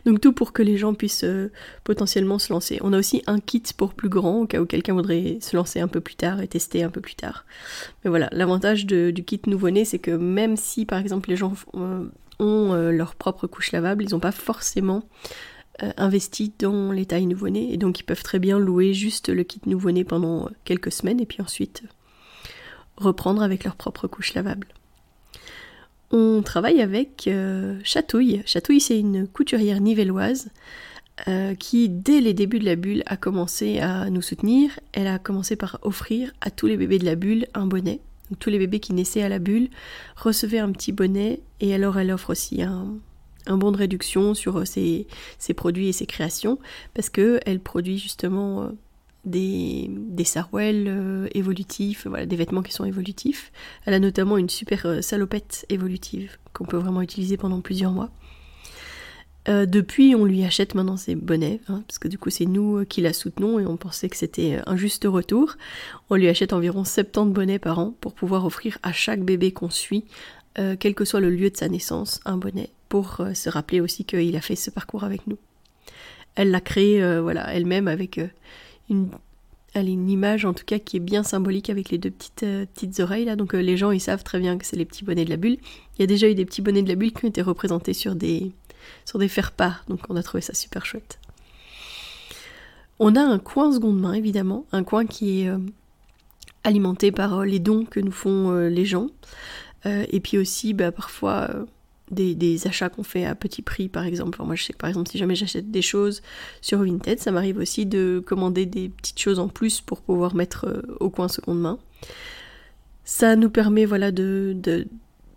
Donc 0.04 0.20
tout 0.20 0.32
pour 0.32 0.52
que 0.52 0.62
les 0.62 0.76
gens 0.76 0.94
puissent 0.94 1.24
euh, 1.24 1.50
potentiellement 1.84 2.38
se 2.38 2.52
lancer. 2.52 2.78
On 2.82 2.92
a 2.92 2.98
aussi 2.98 3.22
un 3.26 3.40
kit 3.40 3.62
pour 3.76 3.94
plus 3.94 4.08
grand, 4.08 4.40
au 4.40 4.46
cas 4.46 4.60
où 4.60 4.66
quelqu'un 4.66 4.94
voudrait 4.94 5.38
se 5.40 5.56
lancer 5.56 5.80
un 5.80 5.88
peu 5.88 6.00
plus 6.00 6.16
tard 6.16 6.40
et 6.40 6.48
tester 6.48 6.82
un 6.82 6.90
peu 6.90 7.00
plus 7.00 7.14
tard. 7.14 7.44
Mais 8.04 8.10
voilà, 8.10 8.28
l'avantage 8.32 8.86
du 8.86 9.24
kit 9.24 9.40
nouveau-né, 9.46 9.84
c'est 9.84 9.98
que 9.98 10.10
même 10.10 10.56
si 10.56 10.86
par 10.86 10.98
exemple 10.98 11.30
les 11.30 11.36
gens 11.36 11.54
euh, 11.74 12.04
ont 12.38 12.72
euh, 12.72 12.90
leur 12.90 13.14
propre 13.14 13.46
couche 13.46 13.72
lavable, 13.72 14.04
ils 14.04 14.10
n'ont 14.10 14.20
pas 14.20 14.32
forcément 14.32 15.04
investi 15.96 16.52
dans 16.58 16.92
les 16.92 17.06
tailles 17.06 17.24
nouveau-né, 17.24 17.72
et 17.72 17.78
donc 17.78 18.00
ils 18.00 18.02
peuvent 18.02 18.22
très 18.22 18.38
bien 18.38 18.58
louer 18.58 18.92
juste 18.92 19.30
le 19.30 19.44
kit 19.44 19.62
nouveau-né 19.64 20.04
pendant 20.04 20.50
quelques 20.64 20.92
semaines, 20.92 21.20
et 21.20 21.24
puis 21.24 21.40
ensuite 21.40 21.84
reprendre 22.98 23.42
avec 23.42 23.64
leur 23.64 23.76
propre 23.76 24.06
couche 24.06 24.34
lavable 24.34 24.66
on 26.10 26.42
travaille 26.42 26.80
avec 26.80 27.28
euh, 27.28 27.78
Chatouille. 27.84 28.42
Chatouille, 28.46 28.80
c'est 28.80 28.98
une 28.98 29.28
couturière 29.28 29.80
nivelloise 29.80 30.50
euh, 31.28 31.54
qui, 31.54 31.88
dès 31.88 32.20
les 32.20 32.34
débuts 32.34 32.58
de 32.58 32.64
la 32.64 32.76
bulle, 32.76 33.02
a 33.06 33.16
commencé 33.16 33.78
à 33.78 34.10
nous 34.10 34.22
soutenir. 34.22 34.80
Elle 34.92 35.06
a 35.06 35.18
commencé 35.18 35.56
par 35.56 35.78
offrir 35.82 36.32
à 36.40 36.50
tous 36.50 36.66
les 36.66 36.76
bébés 36.76 36.98
de 36.98 37.04
la 37.04 37.14
bulle 37.14 37.46
un 37.54 37.66
bonnet. 37.66 38.00
tous 38.38 38.50
les 38.50 38.58
bébés 38.58 38.80
qui 38.80 38.92
naissaient 38.92 39.22
à 39.22 39.28
la 39.28 39.38
bulle 39.38 39.68
recevaient 40.16 40.58
un 40.58 40.72
petit 40.72 40.92
bonnet 40.92 41.40
et 41.60 41.74
alors 41.74 41.98
elle 41.98 42.12
offre 42.12 42.30
aussi 42.30 42.62
un, 42.62 42.96
bon 43.46 43.72
de 43.72 43.76
réduction 43.76 44.34
sur 44.34 44.66
ses, 44.66 45.06
ses, 45.38 45.54
produits 45.54 45.88
et 45.88 45.92
ses 45.92 46.06
créations 46.06 46.58
parce 46.94 47.10
qu'elle 47.10 47.60
produit 47.60 47.98
justement 47.98 48.62
euh, 48.62 48.68
des, 49.24 49.90
des 49.90 50.24
sarouels 50.24 50.86
euh, 50.88 51.28
évolutifs, 51.34 52.06
voilà, 52.06 52.26
des 52.26 52.36
vêtements 52.36 52.62
qui 52.62 52.72
sont 52.72 52.84
évolutifs. 52.84 53.52
Elle 53.84 53.94
a 53.94 53.98
notamment 53.98 54.38
une 54.38 54.48
super 54.48 54.86
euh, 54.86 55.02
salopette 55.02 55.66
évolutive 55.68 56.38
qu'on 56.52 56.64
peut 56.64 56.78
vraiment 56.78 57.02
utiliser 57.02 57.36
pendant 57.36 57.60
plusieurs 57.60 57.92
mois. 57.92 58.10
Euh, 59.48 59.66
depuis, 59.66 60.14
on 60.14 60.24
lui 60.24 60.44
achète 60.44 60.74
maintenant 60.74 60.96
ses 60.96 61.14
bonnets, 61.14 61.60
hein, 61.68 61.82
parce 61.86 61.98
que 61.98 62.08
du 62.08 62.18
coup, 62.18 62.30
c'est 62.30 62.44
nous 62.44 62.84
qui 62.84 63.00
la 63.00 63.12
soutenons 63.12 63.58
et 63.58 63.66
on 63.66 63.76
pensait 63.76 64.08
que 64.08 64.16
c'était 64.16 64.60
un 64.66 64.76
juste 64.76 65.04
retour. 65.06 65.56
On 66.10 66.16
lui 66.16 66.28
achète 66.28 66.52
environ 66.52 66.84
70 66.84 67.32
bonnets 67.32 67.58
par 67.58 67.78
an 67.78 67.94
pour 68.00 68.14
pouvoir 68.14 68.44
offrir 68.44 68.78
à 68.82 68.92
chaque 68.92 69.22
bébé 69.22 69.52
qu'on 69.52 69.70
suit, 69.70 70.04
quel 70.78 70.94
que 70.94 71.06
soit 71.06 71.20
le 71.20 71.30
lieu 71.30 71.48
de 71.48 71.56
sa 71.56 71.70
naissance, 71.70 72.20
un 72.26 72.36
bonnet, 72.36 72.68
pour 72.90 73.22
se 73.32 73.48
rappeler 73.48 73.80
aussi 73.80 74.04
qu'il 74.04 74.36
a 74.36 74.42
fait 74.42 74.56
ce 74.56 74.70
parcours 74.70 75.04
avec 75.04 75.26
nous. 75.26 75.38
Elle 76.34 76.50
l'a 76.50 76.60
créé 76.60 77.00
voilà, 77.22 77.54
elle-même 77.54 77.88
avec 77.88 78.20
une, 78.90 79.08
une 79.74 80.10
image 80.10 80.44
en 80.44 80.52
tout 80.52 80.64
cas 80.64 80.78
qui 80.78 80.96
est 80.96 81.00
bien 81.00 81.22
symbolique 81.22 81.70
avec 81.70 81.90
les 81.90 81.98
deux 81.98 82.10
petites, 82.10 82.42
euh, 82.42 83.02
oreilles 83.02 83.24
là. 83.24 83.36
Donc 83.36 83.54
euh, 83.54 83.60
les 83.60 83.76
gens 83.76 83.90
ils 83.90 84.00
savent 84.00 84.24
très 84.24 84.38
bien 84.38 84.58
que 84.58 84.66
c'est 84.66 84.76
les 84.76 84.84
petits 84.84 85.04
bonnets 85.04 85.24
de 85.24 85.30
la 85.30 85.36
bulle. 85.36 85.58
Il 85.96 86.00
y 86.00 86.02
a 86.02 86.06
déjà 86.06 86.28
eu 86.28 86.34
des 86.34 86.44
petits 86.44 86.62
bonnets 86.62 86.82
de 86.82 86.88
la 86.88 86.96
bulle 86.96 87.12
qui 87.12 87.24
ont 87.24 87.28
été 87.28 87.42
représentés 87.42 87.94
sur 87.94 88.14
des, 88.14 88.52
sur 89.04 89.18
des 89.18 89.28
faire-part. 89.28 89.84
Donc 89.88 90.00
on 90.08 90.16
a 90.16 90.22
trouvé 90.22 90.40
ça 90.40 90.54
super 90.54 90.84
chouette. 90.84 91.18
On 92.98 93.16
a 93.16 93.22
un 93.22 93.38
coin 93.38 93.72
seconde 93.72 93.98
main 93.98 94.12
évidemment, 94.12 94.66
un 94.72 94.84
coin 94.84 95.06
qui 95.06 95.42
est 95.42 95.48
euh, 95.48 95.58
alimenté 96.64 97.12
par 97.12 97.44
les 97.44 97.58
dons 97.58 97.84
que 97.84 98.00
nous 98.00 98.12
font 98.12 98.52
les 98.52 98.84
gens. 98.84 99.08
et 99.86 100.20
puis 100.20 100.36
aussi 100.36 100.74
bah, 100.74 100.92
parfois 100.92 101.48
des, 102.10 102.66
achats 102.66 102.88
qu'on 102.88 103.02
fait 103.02 103.24
à 103.24 103.34
petit 103.34 103.62
prix, 103.62 103.88
par 103.88 104.04
exemple. 104.04 104.42
moi, 104.42 104.54
je 104.54 104.64
sais 104.64 104.72
que 104.72 104.78
par 104.78 104.88
exemple, 104.88 105.10
si 105.10 105.18
jamais 105.18 105.34
j'achète 105.34 105.70
des 105.70 105.82
choses 105.82 106.22
sur 106.60 106.82
Vinted, 106.82 107.18
ça 107.18 107.30
m'arrive 107.30 107.58
aussi 107.58 107.86
de 107.86 108.22
commander 108.24 108.66
des 108.66 108.88
petites 108.88 109.18
choses 109.18 109.38
en 109.38 109.48
plus 109.48 109.80
pour 109.80 110.00
pouvoir 110.00 110.34
mettre 110.34 110.66
euh, 110.66 110.96
au 111.00 111.10
coin 111.10 111.28
seconde 111.28 111.60
main. 111.60 111.78
Ça 113.04 113.36
nous 113.36 113.50
permet, 113.50 113.84
voilà, 113.84 114.12
de, 114.12 114.86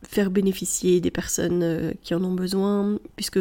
faire 0.03 0.31
bénéficier 0.31 0.99
des 0.99 1.11
personnes 1.11 1.63
euh, 1.63 1.91
qui 2.01 2.13
en 2.13 2.23
ont 2.23 2.33
besoin, 2.33 2.99
puisque 3.15 3.39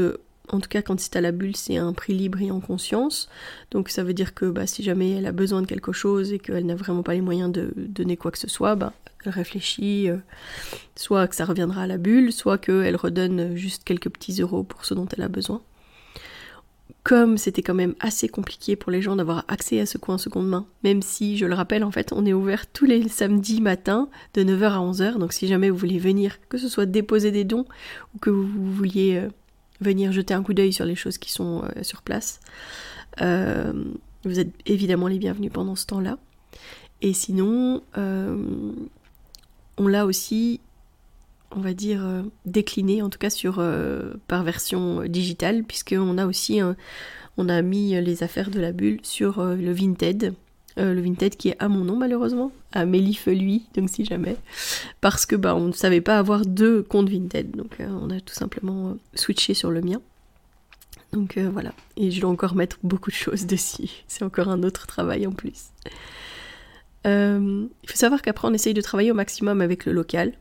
en 0.52 0.60
tout 0.60 0.68
cas 0.68 0.82
quand 0.82 1.00
c'est 1.00 1.16
à 1.16 1.20
la 1.20 1.32
bulle, 1.32 1.56
c'est 1.56 1.76
un 1.76 1.92
prix 1.92 2.12
libre 2.12 2.40
et 2.40 2.50
en 2.50 2.60
conscience. 2.60 3.28
Donc 3.70 3.88
ça 3.88 4.04
veut 4.04 4.14
dire 4.14 4.34
que 4.34 4.44
bah, 4.44 4.66
si 4.66 4.82
jamais 4.82 5.12
elle 5.12 5.26
a 5.26 5.32
besoin 5.32 5.62
de 5.62 5.66
quelque 5.66 5.92
chose 5.92 6.32
et 6.32 6.38
qu'elle 6.38 6.66
n'a 6.66 6.74
vraiment 6.76 7.02
pas 7.02 7.14
les 7.14 7.22
moyens 7.22 7.50
de 7.50 7.72
donner 7.76 8.16
quoi 8.16 8.30
que 8.30 8.38
ce 8.38 8.48
soit, 8.48 8.76
bah, 8.76 8.92
elle 9.24 9.32
réfléchit, 9.32 10.10
euh, 10.10 10.18
soit 10.94 11.26
que 11.26 11.34
ça 11.34 11.46
reviendra 11.46 11.82
à 11.82 11.86
la 11.86 11.96
bulle, 11.96 12.32
soit 12.32 12.58
qu'elle 12.58 12.96
redonne 12.96 13.56
juste 13.56 13.84
quelques 13.84 14.10
petits 14.10 14.42
euros 14.42 14.62
pour 14.62 14.84
ce 14.84 14.94
dont 14.94 15.08
elle 15.16 15.22
a 15.22 15.28
besoin. 15.28 15.62
Comme 17.04 17.36
c'était 17.36 17.62
quand 17.62 17.74
même 17.74 17.96
assez 17.98 18.28
compliqué 18.28 18.76
pour 18.76 18.92
les 18.92 19.02
gens 19.02 19.16
d'avoir 19.16 19.44
accès 19.48 19.80
à 19.80 19.86
ce 19.86 19.98
coin 19.98 20.18
seconde 20.18 20.48
main, 20.48 20.66
même 20.84 21.02
si, 21.02 21.36
je 21.36 21.46
le 21.46 21.54
rappelle, 21.54 21.82
en 21.82 21.90
fait, 21.90 22.12
on 22.12 22.24
est 22.24 22.32
ouvert 22.32 22.70
tous 22.70 22.84
les 22.84 23.08
samedis 23.08 23.60
matins 23.60 24.08
de 24.34 24.44
9h 24.44 24.64
à 24.64 24.78
11h, 24.78 25.18
donc 25.18 25.32
si 25.32 25.48
jamais 25.48 25.68
vous 25.68 25.76
voulez 25.76 25.98
venir, 25.98 26.38
que 26.48 26.58
ce 26.58 26.68
soit 26.68 26.86
déposer 26.86 27.32
des 27.32 27.42
dons 27.42 27.64
ou 28.14 28.18
que 28.18 28.30
vous 28.30 28.72
vouliez 28.72 29.16
euh, 29.16 29.30
venir 29.82 30.12
jeter 30.12 30.34
un 30.34 30.42
coup 30.42 30.54
d'œil 30.54 30.72
sur 30.72 30.84
les 30.84 30.94
choses 30.94 31.18
qui 31.18 31.30
sont 31.30 31.62
euh, 31.64 31.82
sur 31.82 32.02
place, 32.02 32.40
vous 33.18 34.38
êtes 34.38 34.52
évidemment 34.66 35.08
les 35.08 35.18
bienvenus 35.18 35.52
pendant 35.52 35.76
ce 35.76 35.86
temps-là. 35.86 36.18
Et 37.02 37.12
sinon, 37.12 37.82
on 39.78 39.86
l'a 39.86 40.06
aussi, 40.06 40.60
on 41.50 41.60
va 41.60 41.74
dire, 41.74 42.04
euh, 42.04 42.22
décliné, 42.46 43.02
en 43.02 43.10
tout 43.10 43.18
cas 43.18 43.30
sur, 43.30 43.58
euh, 43.58 44.14
par 44.28 44.42
version 44.42 45.02
digitale, 45.04 45.64
puisqu'on 45.64 46.18
a 46.18 46.26
aussi, 46.26 46.60
on 47.36 47.48
a 47.48 47.62
mis 47.62 48.00
les 48.00 48.22
affaires 48.22 48.50
de 48.50 48.60
la 48.60 48.72
bulle 48.72 49.00
sur 49.02 49.38
euh, 49.38 49.56
le 49.56 49.72
Vinted. 49.72 50.34
Le 50.76 51.00
Vinted 51.00 51.36
qui 51.36 51.50
est 51.50 51.56
à 51.58 51.68
mon 51.68 51.84
nom 51.84 51.96
malheureusement, 51.96 52.52
à 52.72 52.86
Mélif 52.86 53.26
lui, 53.26 53.66
donc 53.74 53.90
si 53.90 54.04
jamais, 54.04 54.36
parce 55.00 55.26
que 55.26 55.36
bah 55.36 55.54
on 55.54 55.68
ne 55.68 55.72
savait 55.72 56.00
pas 56.00 56.18
avoir 56.18 56.46
deux 56.46 56.82
comptes 56.82 57.10
Vinted, 57.10 57.50
donc 57.56 57.76
on 57.80 58.10
a 58.10 58.20
tout 58.20 58.34
simplement 58.34 58.96
switché 59.14 59.54
sur 59.54 59.70
le 59.70 59.80
mien. 59.80 60.00
Donc 61.12 61.36
voilà, 61.38 61.72
et 61.96 62.10
je 62.10 62.20
dois 62.20 62.30
encore 62.30 62.54
mettre 62.54 62.78
beaucoup 62.82 63.10
de 63.10 63.16
choses 63.16 63.46
dessus, 63.46 64.04
c'est 64.08 64.24
encore 64.24 64.48
un 64.48 64.62
autre 64.62 64.86
travail 64.86 65.26
en 65.26 65.32
plus. 65.32 65.70
Euh, 67.06 67.66
il 67.82 67.90
faut 67.90 67.96
savoir 67.96 68.22
qu'après 68.22 68.48
on 68.48 68.54
essaye 68.54 68.74
de 68.74 68.80
travailler 68.80 69.10
au 69.10 69.14
maximum 69.14 69.60
avec 69.60 69.86
le 69.86 69.92
local. 69.92 70.32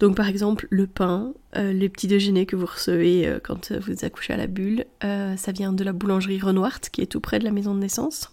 Donc 0.00 0.16
par 0.16 0.26
exemple 0.26 0.66
le 0.70 0.86
pain, 0.86 1.32
euh, 1.56 1.72
les 1.72 1.88
petits 1.88 2.08
déjeuners 2.08 2.46
que 2.46 2.56
vous 2.56 2.66
recevez 2.66 3.28
euh, 3.28 3.38
quand 3.42 3.70
vous 3.72 4.04
accouchez 4.04 4.32
à 4.32 4.36
la 4.36 4.48
bulle, 4.48 4.84
ça 5.00 5.52
vient 5.52 5.72
de 5.72 5.84
la 5.84 5.92
boulangerie 5.92 6.40
Renoir 6.40 6.80
qui 6.80 7.02
est 7.02 7.06
tout 7.06 7.20
près 7.20 7.38
de 7.38 7.44
la 7.44 7.52
maison 7.52 7.74
de 7.74 7.80
naissance, 7.80 8.32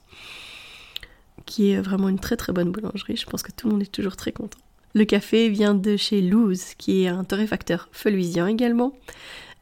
qui 1.49 1.71
est 1.71 1.81
vraiment 1.81 2.09
une 2.09 2.19
très 2.19 2.37
très 2.37 2.53
bonne 2.53 2.71
boulangerie. 2.71 3.17
Je 3.17 3.25
pense 3.25 3.41
que 3.41 3.51
tout 3.51 3.67
le 3.67 3.73
monde 3.73 3.81
est 3.81 3.91
toujours 3.91 4.15
très 4.15 4.31
content. 4.31 4.59
Le 4.93 5.03
café 5.03 5.49
vient 5.49 5.73
de 5.73 5.97
chez 5.97 6.21
Luz, 6.21 6.75
qui 6.77 7.03
est 7.03 7.07
un 7.07 7.23
torréfacteur 7.23 7.89
feluisien 7.91 8.47
également. 8.47 8.93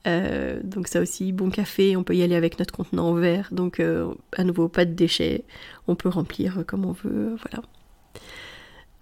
Euh, 0.05 0.59
donc 0.63 0.89
ça 0.89 0.99
aussi, 0.99 1.31
bon 1.31 1.49
café, 1.49 1.95
on 1.95 2.03
peut 2.03 2.15
y 2.15 2.23
aller 2.23 2.35
avec 2.35 2.59
notre 2.59 2.73
contenant 2.73 3.09
en 3.09 3.13
verre, 3.13 3.49
donc 3.51 3.79
euh, 3.79 4.13
à 4.35 4.43
nouveau 4.43 4.69
pas 4.69 4.85
de 4.85 4.93
déchets, 4.93 5.43
on 5.87 5.95
peut 5.95 6.07
remplir 6.07 6.63
comme 6.65 6.85
on 6.85 6.93
veut, 6.93 7.35
voilà. 7.35 7.63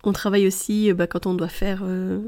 On 0.04 0.14
travaille 0.14 0.48
aussi 0.48 0.94
bah, 0.94 1.06
quand 1.06 1.28
on 1.28 1.36
doit 1.36 1.48
faire 1.48 1.82
euh, 1.84 2.22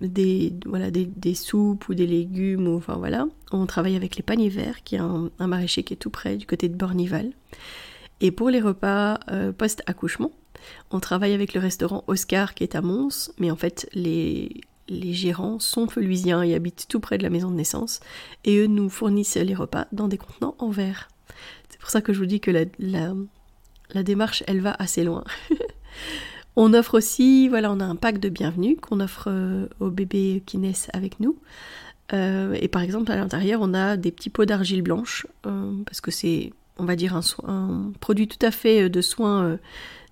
des, 0.00 0.52
voilà, 0.66 0.90
des, 0.90 1.34
soupes 1.34 1.88
ou 1.88 1.94
des 1.94 2.06
légumes, 2.06 2.68
ou, 2.68 2.76
enfin 2.76 2.94
voilà, 2.94 3.26
on 3.50 3.66
travaille 3.66 3.96
avec 3.96 4.16
les 4.16 4.22
paniers 4.22 4.48
verts, 4.48 4.82
qui 4.84 4.96
est 4.96 5.00
un, 5.00 5.30
un 5.38 5.46
maraîcher 5.48 5.82
qui 5.82 5.94
est 5.94 5.96
tout 5.96 6.10
près 6.10 6.36
du 6.36 6.46
côté 6.46 6.68
de 6.68 6.76
Bornival. 6.76 7.30
Et 8.20 8.30
pour 8.30 8.50
les 8.50 8.60
repas 8.60 9.18
post-accouchement, 9.56 10.32
on 10.90 11.00
travaille 11.00 11.32
avec 11.32 11.54
le 11.54 11.60
restaurant 11.60 12.04
Oscar 12.06 12.54
qui 12.54 12.64
est 12.64 12.74
à 12.74 12.82
Mons, 12.82 13.32
mais 13.38 13.50
en 13.50 13.56
fait 13.56 13.88
les, 13.92 14.60
gérants 14.88 15.58
sont 15.58 15.86
feluisiens 15.88 16.42
et 16.42 16.54
habitent 16.54 16.86
tout 16.88 17.00
près 17.00 17.18
de 17.18 17.22
la 17.22 17.30
maison 17.30 17.50
de 17.50 17.56
naissance, 17.56 18.00
et 18.44 18.58
eux 18.58 18.66
nous 18.66 18.88
fournissent 18.88 19.36
les 19.36 19.54
repas 19.54 19.86
dans 19.92 20.08
des 20.08 20.18
contenants 20.18 20.56
en 20.58 20.70
verre. 20.70 21.08
C'est 21.68 21.80
pour 21.80 21.90
ça 21.90 22.00
que 22.00 22.12
je 22.12 22.18
vous 22.18 22.26
dis 22.26 22.40
que 22.40 22.50
la, 22.50 24.02
démarche, 24.02 24.42
elle 24.46 24.60
va 24.60 24.74
assez 24.78 25.04
loin. 25.04 25.24
on 26.56 26.74
offre 26.74 26.98
aussi, 26.98 27.48
voilà, 27.48 27.72
on 27.72 27.80
a 27.80 27.84
un 27.84 27.96
pack 27.96 28.18
de 28.18 28.28
bienvenue 28.28 28.76
qu'on 28.76 29.00
offre 29.00 29.28
euh, 29.28 29.68
aux 29.78 29.90
bébés 29.90 30.42
qui 30.44 30.58
naissent 30.58 30.88
avec 30.92 31.20
nous. 31.20 31.38
Euh, 32.12 32.56
et 32.60 32.66
par 32.66 32.82
exemple, 32.82 33.12
à 33.12 33.16
l'intérieur, 33.16 33.60
on 33.62 33.72
a 33.72 33.96
des 33.96 34.10
petits 34.10 34.30
pots 34.30 34.44
d'argile 34.44 34.82
blanche, 34.82 35.26
euh, 35.46 35.72
parce 35.86 36.00
que 36.00 36.10
c'est, 36.10 36.52
on 36.80 36.84
va 36.84 36.96
dire, 36.96 37.14
un, 37.46 37.92
produit 38.00 38.26
tout 38.28 38.44
à 38.44 38.50
fait 38.50 38.88
de 38.88 39.00
soins 39.00 39.58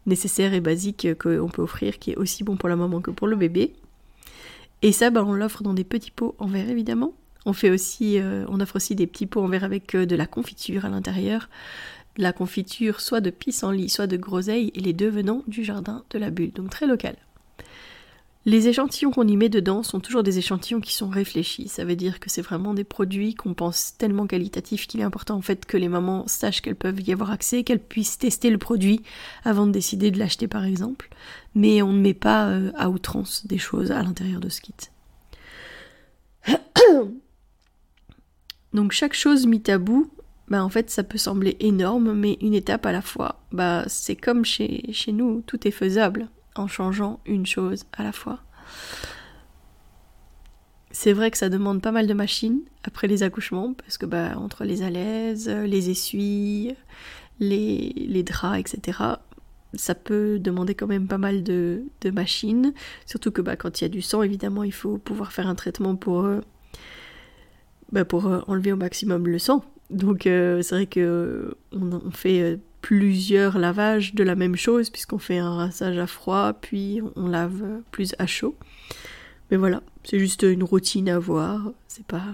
nécessaires 0.07 0.55
et 0.55 0.61
basiques 0.61 1.09
qu'on 1.19 1.49
peut 1.49 1.63
offrir, 1.63 1.99
qui 1.99 2.13
est 2.13 2.17
aussi 2.17 2.45
bon 2.45 2.57
pour 2.57 2.69
la 2.69 2.77
maman 2.77 3.01
que 3.01 3.11
pour 3.11 3.27
le 3.27 3.37
bébé. 3.37 3.73
Et 4.83 4.93
ça, 4.93 5.11
bah, 5.11 5.25
on 5.27 5.33
l'offre 5.33 5.63
dans 5.63 5.75
des 5.75 5.85
petits 5.85 6.11
pots 6.11 6.35
en 6.39 6.47
verre 6.47 6.71
évidemment. 6.71 7.13
On 7.47 7.53
fait 7.53 7.71
aussi, 7.71 8.19
euh, 8.19 8.45
on 8.49 8.61
offre 8.61 8.77
aussi 8.77 8.95
des 8.95 9.07
petits 9.07 9.27
pots 9.27 9.43
en 9.43 9.49
verre 9.49 9.65
avec 9.65 9.95
euh, 9.95 10.07
de 10.07 10.17
la 10.17 10.27
confiture 10.27 10.85
à 10.85 10.89
l'intérieur. 10.89 11.49
La 12.17 12.33
confiture 12.33 13.01
soit 13.01 13.21
de 13.21 13.31
pissenlit, 13.31 13.89
soit 13.89 14.07
de 14.07 14.17
groseille, 14.17 14.73
et 14.75 14.81
les 14.81 14.93
deux 14.93 15.09
venant 15.09 15.43
du 15.47 15.65
jardin 15.65 16.05
de 16.11 16.19
la 16.19 16.31
bulle, 16.31 16.53
donc 16.53 16.71
très 16.71 16.87
local. 16.87 17.17
Les 18.49 18.67
échantillons 18.67 19.11
qu'on 19.11 19.29
y 19.29 19.37
met 19.37 19.51
dedans 19.51 19.83
sont 19.83 20.01
toujours 20.01 20.23
des 20.23 20.39
échantillons 20.39 20.81
qui 20.81 20.95
sont 20.95 21.11
réfléchis. 21.11 21.69
Ça 21.69 21.85
veut 21.85 21.97
dire 21.97 22.19
que 22.19 22.31
c'est 22.31 22.41
vraiment 22.41 22.73
des 22.73 22.83
produits 22.83 23.35
qu'on 23.35 23.53
pense 23.53 23.95
tellement 23.99 24.27
qualitatifs 24.27 24.87
qu'il 24.87 25.01
est 25.01 25.05
important 25.05 25.35
en 25.35 25.43
fait 25.43 25.67
que 25.67 25.77
les 25.77 25.91
mamans 25.91 26.27
sachent 26.27 26.63
qu'elles 26.63 26.75
peuvent 26.75 27.07
y 27.07 27.13
avoir 27.13 27.31
accès, 27.31 27.63
qu'elles 27.63 27.79
puissent 27.79 28.17
tester 28.17 28.49
le 28.49 28.57
produit 28.57 29.03
avant 29.45 29.67
de 29.67 29.73
décider 29.73 30.11
de 30.11 30.19
l'acheter 30.19 30.49
par 30.49 30.65
exemple. 30.65 31.11
Mais 31.55 31.83
on 31.83 31.93
ne 31.93 32.01
met 32.01 32.15
pas 32.15 32.49
euh, 32.49 32.73
à 32.75 32.89
outrance 32.89 33.47
des 33.47 33.59
choses 33.59 33.93
à 33.93 34.03
l'intérieur 34.03 34.41
de 34.41 34.49
ce 34.49 34.63
kit. 34.63 34.73
Donc 38.73 38.93
chaque 38.93 39.13
chose 39.13 39.47
mise 39.47 39.69
à 39.69 39.77
bout, 39.77 40.11
bah 40.49 40.65
en 40.65 40.71
fait 40.71 40.89
ça 40.89 41.03
peut 41.03 41.19
sembler 41.19 41.59
énorme, 41.61 42.15
mais 42.15 42.39
une 42.41 42.55
étape 42.55 42.87
à 42.87 42.93
la 42.93 43.03
fois. 43.03 43.43
Bah 43.53 43.85
c'est 43.89 44.17
comme 44.17 44.47
chez 44.47 45.13
nous, 45.13 45.43
tout 45.47 45.69
est 45.69 45.71
faisable 45.71 46.31
en 46.55 46.67
changeant 46.67 47.21
une 47.27 47.47
chose 47.47 47.85
à 47.93 48.03
la 48.03 48.13
fois. 48.13 48.41
C'est 50.91 51.13
vrai 51.13 51.31
que 51.31 51.39
ça 51.39 51.49
demande 51.49 51.83
pas 51.83 51.93
mal 51.93 52.07
de 52.07 52.15
machines 52.15 52.61
après 52.83 53.07
les 53.07 53.23
accouchements, 53.23 53.75
parce 53.75 53.99
que 53.99 54.07
bah, 54.07 54.33
entre 54.37 54.65
les 54.65 54.83
alaises, 54.83 55.49
les 55.49 55.91
essuies, 55.91 56.75
les, 57.41 58.23
draps, 58.23 58.59
etc., 58.59 58.99
ça 59.75 59.95
peut 59.95 60.39
demander 60.39 60.75
quand 60.75 60.87
même 60.87 61.07
pas 61.07 61.19
mal 61.19 61.43
de, 61.43 61.83
de 62.01 62.11
machines. 62.11 62.73
Surtout 63.05 63.31
que 63.31 63.43
bah, 63.43 63.57
quand 63.57 63.81
il 63.81 63.85
y 63.85 63.87
a 63.87 63.91
du 63.91 64.01
sang, 64.01 64.23
évidemment, 64.23 64.65
il 64.65 64.73
faut 64.73 64.99
pouvoir 64.99 65.33
faire 65.33 65.47
un 65.47 65.55
traitement 65.55 65.95
pour, 65.95 66.25
euh, 66.25 66.41
bah, 67.93 68.05
pour 68.05 68.27
euh, 68.27 68.41
enlever 68.47 68.73
au 68.73 68.77
maximum 68.77 69.27
le 69.29 69.39
sang. 69.39 69.63
Donc 69.91 70.27
euh, 70.27 70.63
c'est 70.63 70.75
vrai 70.75 70.87
que 70.87 71.55
on, 71.73 72.11
fait 72.11 72.59
plusieurs 72.89 73.59
lavages 73.59 74.15
de 74.15 74.25
la 74.25 74.35
même 74.35 74.57
chose 74.57 74.89
puisqu'on 74.89 75.19
fait 75.19 75.37
un 75.37 75.55
rinçage 75.55 75.99
à 75.99 76.07
froid 76.07 76.55
puis 76.55 77.03
on 77.17 77.29
lave 77.29 77.83
plus 77.91 78.15
à 78.19 78.27
chaud. 78.27 78.57
Mais 79.51 79.59
voilà, 79.59 79.83
c'est 80.05 80.19
juste 80.19 80.43
une 80.43 80.63
routine 80.63 81.11
à 81.11 81.19
voir, 81.19 81.71
c'est 81.87 82.07
pas 82.07 82.25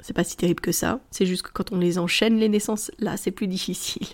c'est 0.00 0.12
pas 0.12 0.24
si 0.24 0.36
terrible 0.36 0.60
que 0.60 0.72
ça, 0.72 0.98
c'est 1.12 1.24
juste 1.24 1.42
que 1.42 1.52
quand 1.52 1.70
on 1.70 1.78
les 1.78 1.98
enchaîne 2.00 2.36
les 2.36 2.48
naissances, 2.48 2.90
là 2.98 3.16
c'est 3.16 3.30
plus 3.30 3.46
difficile. 3.56 4.08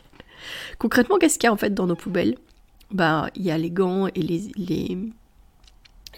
Concrètement, 0.79 1.17
qu'est-ce 1.17 1.38
qu'il 1.38 1.47
y 1.47 1.50
a 1.50 1.55
en 1.55 1.57
fait 1.57 1.73
dans 1.73 1.87
nos 1.87 1.97
poubelles? 1.97 2.37
Bah, 2.91 3.31
il 3.35 3.41
y 3.41 3.50
a 3.50 3.57
les 3.57 3.71
gants 3.71 4.09
et 4.09 4.21
les, 4.21 4.52
les, 4.57 4.99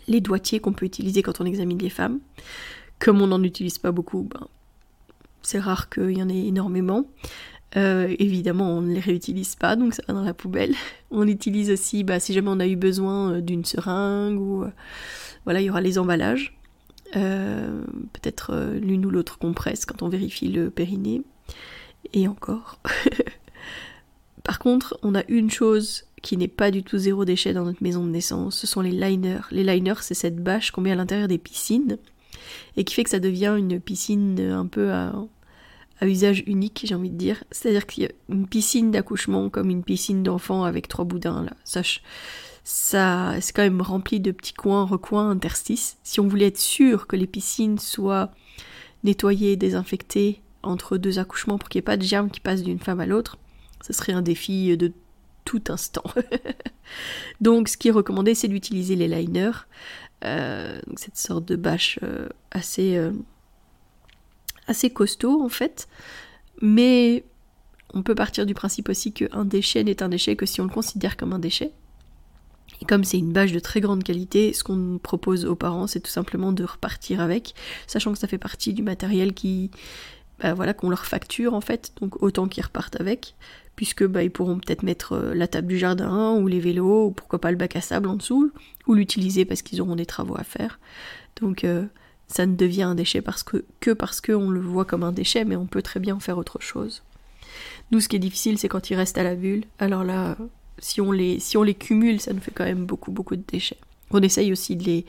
les 0.09 0.21
doigtiers 0.21 0.59
qu'on 0.59 0.73
peut 0.73 0.87
utiliser 0.87 1.23
quand 1.23 1.41
on 1.41 1.45
examine 1.45 1.79
les 1.79 1.91
femmes. 1.91 2.19
Comme 2.99 3.23
on 3.23 3.29
n'en 3.29 3.43
utilise 3.45 3.79
pas 3.79 3.93
beaucoup, 3.93 4.29
ben, 4.29 4.49
c'est 5.43 5.61
rare 5.61 5.91
qu'il 5.91 6.11
y 6.11 6.23
en 6.25 6.29
ait 6.29 6.47
énormément. 6.47 7.07
Euh, 7.77 8.15
évidemment, 8.19 8.79
on 8.79 8.83
ne 8.83 8.95
les 8.95 9.01
réutilise 9.01 9.57
pas, 9.57 9.77
donc 9.77 9.95
ça 9.95 10.03
va 10.07 10.15
dans 10.15 10.23
la 10.23 10.35
poubelle. 10.35 10.75
On 11.11 11.27
utilise 11.27 11.71
aussi, 11.71 12.05
bah, 12.05 12.21
si 12.21 12.33
jamais 12.33 12.49
on 12.49 12.59
a 12.59 12.67
eu 12.67 12.77
besoin 12.77 13.35
euh, 13.35 13.41
d'une 13.41 13.65
seringue, 13.65 14.41
ou 14.41 14.65
euh, 14.65 14.71
voilà, 15.45 15.61
il 15.61 15.67
y 15.67 15.71
aura 15.71 15.81
les 15.81 15.99
emballages. 15.99 16.57
Peut-être 17.13 18.73
l'une 18.83 19.07
ou 19.07 19.11
l'autre 19.11 19.39
compresse 19.39 19.87
quand 19.87 20.03
on 20.03 20.09
vérifie 20.09 20.49
le 20.49 20.69
périnée. 20.71 21.23
Et 22.13 22.27
encore. 22.27 22.81
Par 24.45 24.59
contre, 24.59 24.99
on 25.05 25.15
a 25.15 25.23
une 25.29 25.49
chose 25.49 26.07
qui 26.23 26.37
n'est 26.37 26.49
pas 26.49 26.73
du 26.73 26.83
tout 26.83 26.99
zéro 26.99 27.25
déchet 27.25 27.53
dans 27.53 27.65
notre 27.65 27.85
maison 27.85 28.05
de 28.05 28.11
naissance, 28.11 28.57
ce 28.57 28.67
sont 28.67 28.81
les 28.81 28.91
liners. 28.91 29.43
Les 29.53 29.63
liners, 29.63 30.01
c'est 30.01 30.15
cette 30.15 30.43
bâche 30.43 30.73
qu'on 30.73 30.81
met 30.81 30.91
à 30.91 30.97
l'intérieur 30.97 31.29
des 31.29 31.39
piscines 31.39 31.99
et 32.77 32.83
qui 32.83 32.95
fait 32.95 33.05
que 33.05 33.11
ça 33.11 33.21
devient 33.21 33.55
une 33.57 33.79
piscine 33.79 34.41
un 34.41 34.67
peu 34.67 34.91
à, 34.91 35.13
à 36.01 36.07
usage 36.07 36.43
unique, 36.47 36.85
j'ai 36.87 36.95
envie 36.95 37.11
de 37.11 37.17
dire. 37.17 37.45
C'est-à-dire 37.51 37.87
qu'il 37.87 38.05
y 38.05 38.07
a 38.07 38.11
une 38.29 38.47
piscine 38.47 38.91
d'accouchement 38.91 39.49
comme 39.51 39.71
une 39.71 39.85
piscine 39.85 40.23
d'enfant 40.23 40.65
avec 40.65 40.89
trois 40.89 41.05
boudins 41.05 41.43
là. 41.43 41.53
Ça, 41.65 41.83
ça 42.65 43.35
c'est 43.41 43.55
quand 43.55 43.63
même 43.63 43.81
rempli 43.81 44.21
de 44.21 44.33
petits 44.33 44.55
coins, 44.55 44.85
recoins, 44.85 45.31
interstices. 45.31 45.99
Si 46.03 46.21
on 46.21 46.29
voulait 46.29 46.49
être 46.49 46.59
sûr 46.59 47.07
que 47.07 47.17
les 47.17 47.27
piscines 47.27 47.79
soient 47.79 48.31
nettoyées, 49.05 49.57
désinfectées 49.57 50.41
entre 50.63 50.97
deux 50.97 51.19
accouchements 51.19 51.59
pour 51.59 51.69
qu'il 51.69 51.79
n'y 51.79 51.85
ait 51.85 51.93
pas 51.93 51.97
de 51.97 52.03
germes 52.03 52.31
qui 52.31 52.41
passent 52.41 52.63
d'une 52.63 52.79
femme 52.79 53.01
à 53.01 53.07
l'autre, 53.07 53.37
ce 53.87 53.93
serait 53.93 54.13
un 54.13 54.23
défi 54.23 54.77
de 54.77 54.93
tout 55.45 55.63
instant. 55.69 56.05
donc 57.41 57.69
ce 57.69 57.77
qui 57.77 57.89
est 57.89 57.93
recommandé, 57.93 58.35
c'est 58.35 58.49
d'utiliser 58.49 58.97
les 58.97 59.09
liners, 59.09 59.67
euh, 60.25 60.81
cette 60.97 61.19
sorte 61.19 61.45
de 61.45 61.57
bâche 61.57 61.99
euh, 62.03 62.29
assez... 62.51 62.97
Euh, 62.97 63.13
assez 64.67 64.91
costaud 64.91 65.43
en 65.43 65.49
fait, 65.49 65.89
mais 66.61 67.25
on 67.93 68.03
peut 68.03 68.15
partir 68.15 68.47
du 68.47 68.55
principe 68.55 68.89
aussi 68.89 69.13
qu'un 69.13 69.45
déchet 69.45 69.85
n'est 69.85 70.03
un 70.03 70.09
déchet 70.09 70.37
que 70.37 70.47
si 70.47 70.61
on 70.61 70.65
le 70.65 70.71
considère 70.71 71.17
comme 71.17 71.33
un 71.33 71.39
déchet. 71.39 71.73
Et 72.83 72.87
comme 72.87 73.05
c'est 73.05 73.19
une 73.19 73.33
bâche 73.33 73.53
de 73.53 73.61
très 73.61 73.81
grande 73.81 74.03
qualité, 74.03 74.53
ce 74.53 74.65
qu'on 74.65 74.99
propose 75.01 75.45
aux 75.45 75.55
parents, 75.55 75.87
c'est 75.87 76.01
tout 76.01 76.11
simplement 76.11 76.53
de 76.53 76.65
repartir 76.65 77.21
avec, 77.21 77.55
sachant 77.87 78.13
que 78.13 78.19
ça 78.19 78.27
fait 78.27 78.39
partie 78.39 78.73
du 78.73 78.83
matériel 78.83 79.33
qui, 79.33 79.71
bah 80.41 80.55
voilà, 80.55 80.75
qu'on 80.75 80.91
leur 80.91 81.07
facture 81.07 81.55
en 81.55 81.61
fait, 81.61 81.93
donc 82.01 82.21
autant 82.23 82.49
qu'ils 82.49 82.65
repartent 82.65 83.01
avec, 83.01 83.37
puisque 83.77 84.05
bah, 84.05 84.23
ils 84.23 84.31
pourront 84.31 84.59
peut-être 84.59 84.83
mettre 84.83 85.13
euh, 85.13 85.35
la 85.35 85.47
table 85.47 85.69
du 85.69 85.79
jardin 85.79 86.35
ou 86.35 86.49
les 86.49 86.61
vélos, 86.61 87.07
ou 87.07 87.11
pourquoi 87.13 87.41
pas 87.41 87.51
le 87.51 87.57
bac 87.57 87.77
à 87.77 87.81
sable 87.81 88.09
en 88.09 88.17
dessous, 88.17 88.53
ou 88.87 88.95
l'utiliser 88.95 89.45
parce 89.45 89.63
qu'ils 89.63 89.81
auront 89.81 89.97
des 89.97 90.07
travaux 90.07 90.37
à 90.37 90.45
faire. 90.45 90.81
Donc 91.41 91.65
euh, 91.65 91.85
ça 92.35 92.47
ne 92.47 92.57
devient 92.57 92.83
un 92.83 92.97
déchet 92.97 93.23
parce 93.23 93.45
que, 93.45 93.65
que 93.79 93.93
parce 93.93 94.21
qu'on 94.21 94.51
le 94.51 94.61
voit 94.61 94.85
comme 94.85 95.05
un 95.05 95.13
déchet, 95.13 95.45
mais 95.45 95.55
on 95.55 95.67
peut 95.67 95.83
très 95.83 96.01
bien 96.01 96.17
en 96.17 96.21
faire 96.21 96.37
autre 96.37 96.61
chose. 96.61 97.05
Nous, 97.93 98.01
ce 98.01 98.09
qui 98.09 98.17
est 98.17 98.19
difficile, 98.19 98.59
c'est 98.59 98.67
quand 98.67 98.91
il 98.91 98.97
reste 98.97 99.17
à 99.19 99.23
la 99.23 99.37
bulle. 99.37 99.63
Alors 99.79 100.03
là, 100.03 100.37
si 100.79 101.01
on 101.01 101.13
les, 101.13 101.39
si 101.39 101.57
on 101.57 101.63
les 101.63 101.75
cumule, 101.75 102.21
ça 102.21 102.33
nous 102.33 102.41
fait 102.41 102.51
quand 102.51 102.65
même 102.65 102.87
beaucoup, 102.87 103.13
beaucoup 103.13 103.37
de 103.37 103.45
déchets. 103.47 103.79
On 104.11 104.21
essaye 104.21 104.51
aussi 104.51 104.75
de 104.75 104.83
les, 104.83 105.07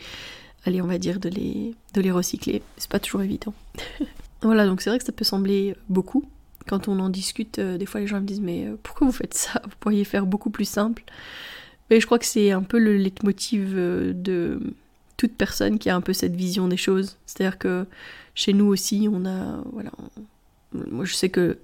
allez, 0.65 0.83
on 0.83 0.85
va 0.85 0.99
dire, 0.99 1.19
de 1.19 1.29
les, 1.29 1.73
de 1.95 2.01
les 2.01 2.11
recycler. 2.11 2.61
C'est 2.77 2.91
pas 2.91 2.99
toujours 2.99 3.23
évident. 3.23 3.55
voilà, 4.43 4.67
donc 4.67 4.81
c'est 4.81 4.91
vrai 4.91 4.99
que 4.99 5.05
ça 5.05 5.11
peut 5.11 5.25
sembler 5.25 5.75
beaucoup. 5.89 6.25
Quand 6.67 6.87
on 6.87 6.99
en 6.99 7.09
discute, 7.09 7.57
euh, 7.57 7.79
des 7.79 7.87
fois 7.87 8.01
les 8.01 8.07
gens 8.07 8.21
me 8.21 8.25
disent 8.27 8.41
mais 8.41 8.67
euh, 8.67 8.75
pourquoi 8.83 9.07
vous 9.07 9.13
faites 9.13 9.33
ça? 9.33 9.63
Vous 9.63 9.75
pourriez 9.79 10.03
faire 10.03 10.27
beaucoup 10.27 10.51
plus 10.51 10.69
simple. 10.69 11.03
Mais 11.89 11.99
je 11.99 12.05
crois 12.05 12.19
que 12.19 12.25
c'est 12.25 12.51
un 12.51 12.61
peu 12.61 12.77
le 12.77 12.97
leitmotiv 12.97 13.73
euh, 13.75 14.13
de 14.13 14.59
toute 15.17 15.33
personne 15.33 15.79
qui 15.79 15.89
a 15.89 15.95
un 15.95 16.01
peu 16.01 16.13
cette 16.13 16.35
vision 16.35 16.67
des 16.67 16.77
choses. 16.77 17.17
C'est-à-dire 17.25 17.57
que 17.57 17.85
chez 18.33 18.53
nous 18.53 18.65
aussi, 18.65 19.07
on 19.11 19.25
a. 19.25 19.61
Voilà. 19.71 19.91
moi, 20.73 21.05
je 21.05 21.13
sais 21.13 21.29
que 21.29 21.57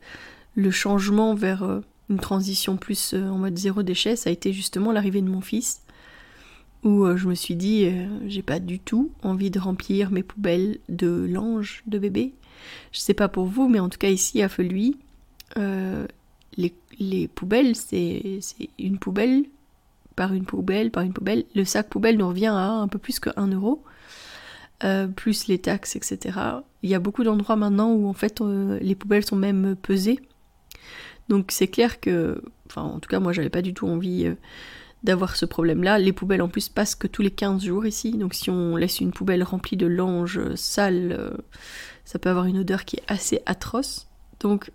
le 0.55 0.71
changement 0.71 1.35
vers 1.35 1.63
euh, 1.63 1.81
une 2.09 2.19
transition 2.19 2.77
plus 2.77 3.13
euh, 3.13 3.29
en 3.29 3.37
mode 3.37 3.57
zéro 3.57 3.83
déchet, 3.83 4.15
ça 4.15 4.29
a 4.29 4.33
été 4.33 4.53
justement 4.53 4.91
l'arrivée 4.91 5.21
de 5.21 5.29
mon 5.29 5.41
fils. 5.41 5.81
Où 6.83 7.05
euh, 7.05 7.15
je 7.15 7.27
me 7.27 7.35
suis 7.35 7.55
dit, 7.55 7.87
j'ai 8.25 8.41
pas 8.41 8.59
du 8.59 8.79
tout 8.79 9.11
envie 9.21 9.51
de 9.51 9.59
remplir 9.59 10.09
mes 10.09 10.23
poubelles 10.23 10.79
de 10.89 11.27
linge 11.29 11.83
de 11.85 11.99
bébé. 11.99 12.33
Je 12.91 12.99
sais 12.99 13.13
pas 13.13 13.27
pour 13.27 13.45
vous, 13.45 13.67
mais 13.67 13.79
en 13.79 13.89
tout 13.89 13.99
cas 13.99 14.09
ici 14.09 14.41
à 14.41 14.49
Feluy, 14.49 14.97
les, 15.55 16.73
les 16.99 17.27
poubelles, 17.27 17.75
c'est 17.75 18.39
une 18.79 18.97
poubelle 18.97 19.45
par 20.15 20.33
une 20.33 20.45
poubelle, 20.45 20.91
par 20.91 21.03
une 21.03 21.13
poubelle. 21.13 21.45
Le 21.55 21.65
sac 21.65 21.89
poubelle 21.89 22.17
nous 22.17 22.27
revient 22.27 22.47
à 22.47 22.69
un 22.69 22.87
peu 22.87 22.99
plus 22.99 23.19
que 23.19 23.29
1 23.35 23.47
euro, 23.47 23.83
euh, 24.83 25.07
plus 25.07 25.47
les 25.47 25.59
taxes, 25.59 25.95
etc. 25.95 26.39
Il 26.83 26.89
y 26.89 26.95
a 26.95 26.99
beaucoup 26.99 27.23
d'endroits 27.23 27.55
maintenant 27.55 27.91
où 27.93 28.07
en 28.07 28.13
fait 28.13 28.41
euh, 28.41 28.79
les 28.81 28.95
poubelles 28.95 29.25
sont 29.25 29.35
même 29.35 29.75
pesées. 29.75 30.19
Donc 31.29 31.51
c'est 31.51 31.67
clair 31.67 31.99
que, 31.99 32.41
enfin 32.67 32.81
en 32.81 32.99
tout 32.99 33.07
cas 33.07 33.19
moi 33.19 33.31
j'avais 33.31 33.49
pas 33.49 33.61
du 33.61 33.73
tout 33.73 33.87
envie 33.87 34.25
euh, 34.25 34.35
d'avoir 35.03 35.35
ce 35.35 35.45
problème-là. 35.45 35.99
Les 35.99 36.13
poubelles 36.13 36.41
en 36.41 36.49
plus 36.49 36.67
passent 36.67 36.95
que 36.95 37.07
tous 37.07 37.21
les 37.21 37.31
15 37.31 37.63
jours 37.63 37.85
ici, 37.85 38.11
donc 38.11 38.33
si 38.33 38.49
on 38.49 38.75
laisse 38.75 38.99
une 38.99 39.11
poubelle 39.11 39.43
remplie 39.43 39.77
de 39.77 39.87
langes 39.87 40.55
sales, 40.55 41.37
ça 42.05 42.19
peut 42.19 42.29
avoir 42.29 42.45
une 42.45 42.59
odeur 42.59 42.85
qui 42.85 42.97
est 42.97 43.03
assez 43.07 43.41
atroce. 43.45 44.07
Donc 44.39 44.71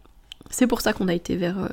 c'est 0.50 0.66
pour 0.66 0.80
ça 0.80 0.92
qu'on 0.92 1.08
a 1.08 1.14
été 1.14 1.36
vers 1.36 1.68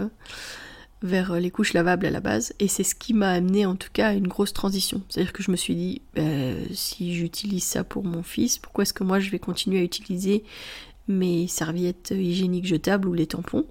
vers 1.03 1.39
les 1.39 1.51
couches 1.51 1.73
lavables 1.73 2.05
à 2.05 2.09
la 2.09 2.21
base, 2.21 2.53
et 2.59 2.67
c'est 2.67 2.83
ce 2.83 2.95
qui 2.95 3.13
m'a 3.13 3.31
amené 3.31 3.65
en 3.65 3.75
tout 3.75 3.89
cas 3.91 4.09
à 4.09 4.13
une 4.13 4.27
grosse 4.27 4.53
transition. 4.53 5.01
C'est-à-dire 5.09 5.33
que 5.33 5.43
je 5.43 5.51
me 5.51 5.57
suis 5.57 5.75
dit, 5.75 6.01
bah, 6.15 6.21
si 6.73 7.13
j'utilise 7.13 7.65
ça 7.65 7.83
pour 7.83 8.05
mon 8.05 8.23
fils, 8.23 8.57
pourquoi 8.57 8.83
est-ce 8.83 8.93
que 8.93 9.03
moi 9.03 9.19
je 9.19 9.29
vais 9.29 9.39
continuer 9.39 9.79
à 9.79 9.83
utiliser 9.83 10.43
mes 11.09 11.47
serviettes 11.47 12.13
hygiéniques 12.17 12.65
jetables 12.65 13.07
ou 13.07 13.13
les 13.13 13.27
tampons? 13.27 13.65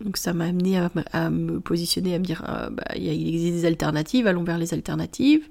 Donc 0.00 0.16
ça 0.16 0.32
m'a 0.32 0.46
amené 0.46 0.78
à, 1.12 1.30
me 1.30 1.60
positionner, 1.60 2.14
à 2.14 2.18
me 2.18 2.24
dire, 2.24 2.42
ah, 2.46 2.70
bah, 2.70 2.84
il 2.96 3.28
existe 3.28 3.56
des 3.56 3.64
alternatives, 3.66 4.26
allons 4.26 4.44
vers 4.44 4.58
les 4.58 4.72
alternatives. 4.72 5.46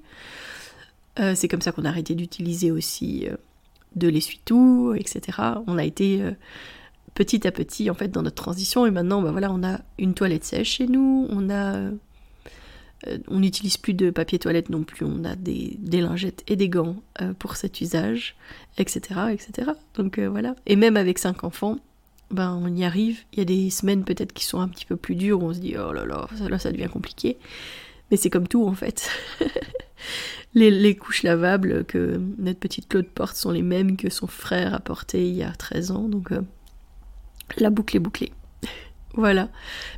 Euh, 1.20 1.34
c'est 1.36 1.46
comme 1.48 1.60
ça 1.60 1.70
qu'on 1.70 1.84
a 1.84 1.88
arrêté 1.88 2.16
d'utiliser 2.16 2.72
aussi 2.72 3.28
euh, 3.28 3.36
de 3.94 4.08
l'essuie-tout, 4.08 4.94
etc. 4.98 5.38
On 5.66 5.78
a 5.78 5.84
été 5.84 6.20
euh, 6.20 6.32
petit 7.14 7.46
à 7.46 7.52
petit 7.52 7.90
en 7.90 7.94
fait 7.94 8.08
dans 8.08 8.22
notre 8.22 8.42
transition. 8.42 8.86
Et 8.86 8.90
maintenant 8.90 9.22
bah 9.22 9.32
voilà 9.32 9.52
on 9.52 9.62
a 9.62 9.80
une 9.98 10.14
toilette 10.14 10.44
sèche 10.44 10.76
chez 10.76 10.86
nous. 10.86 11.26
On 11.30 11.50
a 11.50 11.90
euh, 13.06 13.18
on 13.28 13.40
n'utilise 13.40 13.76
plus 13.76 13.94
de 13.94 14.10
papier 14.10 14.38
toilette 14.38 14.70
non 14.70 14.82
plus. 14.84 15.04
On 15.04 15.24
a 15.24 15.36
des, 15.36 15.78
lingettes 15.90 16.44
et 16.46 16.56
des 16.56 16.68
gants 16.68 16.96
euh, 17.20 17.32
pour 17.34 17.56
cet 17.56 17.80
usage 17.80 18.36
etc 18.78 19.20
etc 19.32 19.72
donc 19.94 20.18
euh, 20.18 20.28
voilà. 20.28 20.54
Et 20.66 20.76
même 20.76 20.96
avec 20.96 21.18
cinq 21.18 21.44
enfants 21.44 21.78
ben 22.30 22.58
on 22.62 22.74
y 22.74 22.84
arrive. 22.84 23.20
Il 23.32 23.40
y 23.40 23.42
a 23.42 23.44
des 23.44 23.70
semaines 23.70 24.04
peut-être 24.04 24.32
qui 24.32 24.44
sont 24.44 24.60
un 24.60 24.68
petit 24.68 24.86
peu 24.86 24.96
plus 24.96 25.16
dures 25.16 25.42
où 25.42 25.46
on 25.46 25.54
se 25.54 25.58
dit 25.58 25.74
oh 25.76 25.92
là 25.92 26.04
là 26.06 26.28
ça, 26.58 26.72
devient 26.72 26.88
compliqué. 26.88 27.38
Mais 28.10 28.16
c'est 28.16 28.30
comme 28.30 28.48
tout 28.48 28.66
en 28.66 28.74
fait. 28.74 29.10
Les, 30.54 30.96
couches 30.96 31.22
lavables 31.22 31.84
que 31.84 32.20
notre 32.38 32.58
petite 32.58 32.88
Claude 32.88 33.06
porte 33.06 33.36
sont 33.36 33.52
les 33.52 33.62
mêmes 33.62 33.96
que 33.96 34.10
son 34.10 34.26
frère 34.26 34.74
a 34.74 34.80
porté 34.80 35.28
il 35.28 35.34
y 35.36 35.44
a 35.44 35.52
13 35.52 35.92
ans, 35.92 36.08
donc 36.08 36.32
la 37.58 37.70
boucle 37.70 37.96
est 37.96 38.00
bouclée. 38.00 38.32
voilà. 39.14 39.48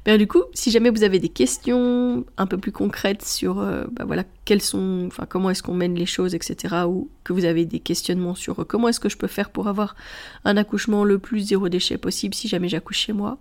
Bien 0.04 0.18
du 0.18 0.26
coup, 0.26 0.42
si 0.54 0.70
jamais 0.70 0.90
vous 0.90 1.02
avez 1.02 1.18
des 1.18 1.28
questions 1.28 2.24
un 2.36 2.46
peu 2.46 2.58
plus 2.58 2.72
concrètes 2.72 3.24
sur, 3.24 3.58
euh, 3.58 3.84
bah 3.92 4.04
voilà, 4.04 4.24
sont, 4.60 5.08
comment 5.28 5.50
est-ce 5.50 5.62
qu'on 5.62 5.74
mène 5.74 5.94
les 5.94 6.06
choses, 6.06 6.34
etc., 6.34 6.84
ou 6.86 7.08
que 7.24 7.32
vous 7.32 7.44
avez 7.44 7.64
des 7.64 7.80
questionnements 7.80 8.34
sur 8.34 8.60
euh, 8.60 8.64
comment 8.64 8.88
est-ce 8.88 9.00
que 9.00 9.08
je 9.08 9.16
peux 9.16 9.26
faire 9.26 9.50
pour 9.50 9.68
avoir 9.68 9.96
un 10.44 10.56
accouchement 10.56 11.04
le 11.04 11.18
plus 11.18 11.40
zéro 11.40 11.68
déchet 11.68 11.98
possible 11.98 12.34
si 12.34 12.48
jamais 12.48 12.68
j'accouche 12.68 12.98
chez 12.98 13.12
moi, 13.12 13.38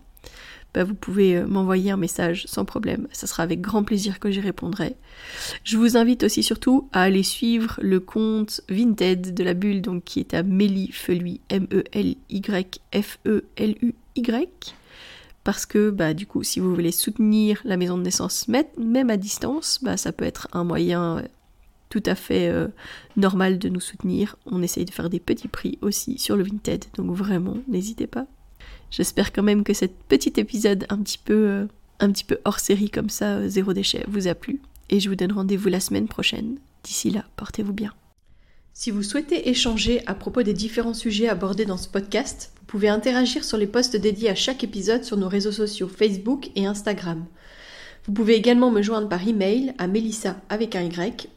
bah, 0.73 0.83
vous 0.83 0.95
pouvez 0.95 1.37
euh, 1.37 1.45
m'envoyer 1.45 1.91
un 1.91 1.97
message 1.97 2.45
sans 2.47 2.65
problème. 2.65 3.07
Ça 3.11 3.27
sera 3.27 3.43
avec 3.43 3.61
grand 3.61 3.83
plaisir 3.83 4.19
que 4.19 4.31
j'y 4.31 4.39
répondrai. 4.39 4.95
Je 5.63 5.77
vous 5.77 5.97
invite 5.97 6.23
aussi 6.23 6.43
surtout 6.43 6.87
à 6.93 7.01
aller 7.03 7.23
suivre 7.23 7.77
le 7.81 7.99
compte 7.99 8.61
Vinted 8.69 9.33
de 9.33 9.43
la 9.43 9.53
bulle, 9.53 9.81
donc 9.81 10.03
qui 10.03 10.19
est 10.19 10.33
à 10.33 10.43
Mélie 10.43 10.93
M-E-L-Y-F-E-L-U-Y. 11.49 11.85
Parce 15.43 15.65
que 15.65 15.89
bah, 15.89 16.13
du 16.13 16.27
coup, 16.27 16.43
si 16.43 16.59
vous 16.59 16.73
voulez 16.73 16.91
soutenir 16.91 17.61
la 17.65 17.75
maison 17.75 17.97
de 17.97 18.03
naissance, 18.03 18.47
même 18.47 19.09
à 19.09 19.17
distance, 19.17 19.79
bah, 19.81 19.97
ça 19.97 20.11
peut 20.11 20.25
être 20.25 20.47
un 20.53 20.63
moyen 20.63 21.17
euh, 21.17 21.23
tout 21.89 22.03
à 22.05 22.15
fait 22.15 22.47
euh, 22.47 22.67
normal 23.17 23.59
de 23.59 23.67
nous 23.67 23.79
soutenir. 23.79 24.35
On 24.45 24.61
essaye 24.61 24.85
de 24.85 24.91
faire 24.91 25.09
des 25.09 25.19
petits 25.19 25.47
prix 25.47 25.79
aussi 25.81 26.17
sur 26.17 26.37
le 26.37 26.43
Vinted, 26.43 26.85
donc 26.95 27.11
vraiment, 27.11 27.57
n'hésitez 27.67 28.07
pas. 28.07 28.27
J'espère 28.91 29.31
quand 29.31 29.43
même 29.43 29.63
que 29.63 29.73
cet 29.73 29.95
petit 30.07 30.33
épisode 30.37 30.85
un 30.89 30.97
petit 30.97 31.17
peu, 31.17 31.33
euh, 31.33 31.65
un 31.99 32.11
petit 32.11 32.25
peu 32.25 32.39
hors 32.45 32.59
série 32.59 32.89
comme 32.89 33.09
ça, 33.09 33.37
euh, 33.37 33.47
zéro 33.47 33.73
déchet, 33.73 34.03
vous 34.07 34.27
a 34.27 34.35
plu. 34.35 34.59
Et 34.89 34.99
je 34.99 35.09
vous 35.09 35.15
donne 35.15 35.31
rendez-vous 35.31 35.69
la 35.69 35.79
semaine 35.79 36.07
prochaine. 36.07 36.57
D'ici 36.83 37.09
là, 37.09 37.23
portez-vous 37.37 37.73
bien. 37.73 37.93
Si 38.73 38.91
vous 38.91 39.03
souhaitez 39.03 39.49
échanger 39.49 40.01
à 40.07 40.13
propos 40.13 40.43
des 40.43 40.53
différents 40.53 40.93
sujets 40.93 41.29
abordés 41.29 41.65
dans 41.65 41.77
ce 41.77 41.87
podcast, 41.87 42.51
vous 42.59 42.65
pouvez 42.65 42.89
interagir 42.89 43.43
sur 43.43 43.57
les 43.57 43.67
posts 43.67 43.95
dédiés 43.95 44.29
à 44.29 44.35
chaque 44.35 44.63
épisode 44.63 45.03
sur 45.03 45.17
nos 45.17 45.29
réseaux 45.29 45.51
sociaux 45.51 45.87
Facebook 45.87 46.49
et 46.55 46.65
Instagram. 46.65 47.25
Vous 48.05 48.13
pouvez 48.13 48.35
également 48.35 48.71
me 48.71 48.81
joindre 48.81 49.07
par 49.07 49.27
email 49.27 49.73
à 49.77 49.87
melissa 49.87 50.37
avec 50.49 50.75
un 50.75 50.83
y, 50.83 51.27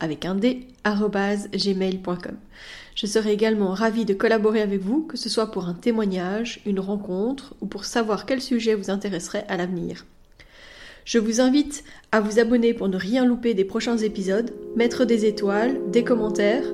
avec 0.00 0.24
un 0.24 0.34
d, 0.36 0.68
gmail.com. 0.84 2.36
Je 3.00 3.06
serai 3.06 3.32
également 3.32 3.74
ravie 3.74 4.04
de 4.04 4.12
collaborer 4.12 4.60
avec 4.60 4.80
vous, 4.80 5.02
que 5.02 5.16
ce 5.16 5.28
soit 5.28 5.52
pour 5.52 5.68
un 5.68 5.74
témoignage, 5.74 6.60
une 6.66 6.80
rencontre 6.80 7.54
ou 7.60 7.66
pour 7.66 7.84
savoir 7.84 8.26
quel 8.26 8.42
sujet 8.42 8.74
vous 8.74 8.90
intéresserait 8.90 9.44
à 9.46 9.56
l'avenir. 9.56 10.04
Je 11.04 11.20
vous 11.20 11.40
invite 11.40 11.84
à 12.10 12.18
vous 12.18 12.40
abonner 12.40 12.74
pour 12.74 12.88
ne 12.88 12.96
rien 12.96 13.24
louper 13.24 13.54
des 13.54 13.64
prochains 13.64 13.98
épisodes, 13.98 14.50
mettre 14.74 15.04
des 15.04 15.26
étoiles, 15.26 15.78
des 15.92 16.02
commentaires 16.02 16.64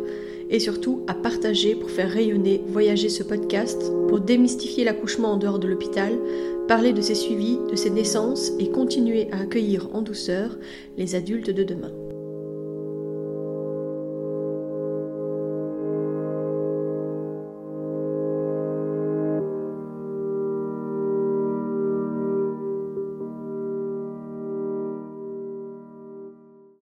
et 0.49 0.61
surtout 0.61 1.03
à 1.09 1.15
partager 1.15 1.75
pour 1.75 1.91
faire 1.91 2.11
rayonner, 2.11 2.63
voyager 2.69 3.11
ce 3.11 3.23
podcast, 3.23 3.93
pour 4.09 4.21
démystifier 4.21 4.85
l'accouchement 4.85 5.33
en 5.33 5.37
dehors 5.37 5.59
de 5.59 5.69
l'hôpital, 5.69 6.19
parler 6.67 6.95
de 6.95 7.03
ses 7.03 7.17
suivis, 7.17 7.59
de 7.71 7.77
ses 7.77 7.91
naissances 7.91 8.51
et 8.59 8.71
continuer 8.71 9.31
à 9.31 9.41
accueillir 9.41 9.95
en 9.95 10.01
douceur 10.01 10.57
les 10.97 11.17
adultes 11.17 11.51
de 11.51 11.65
demain. 11.65 11.93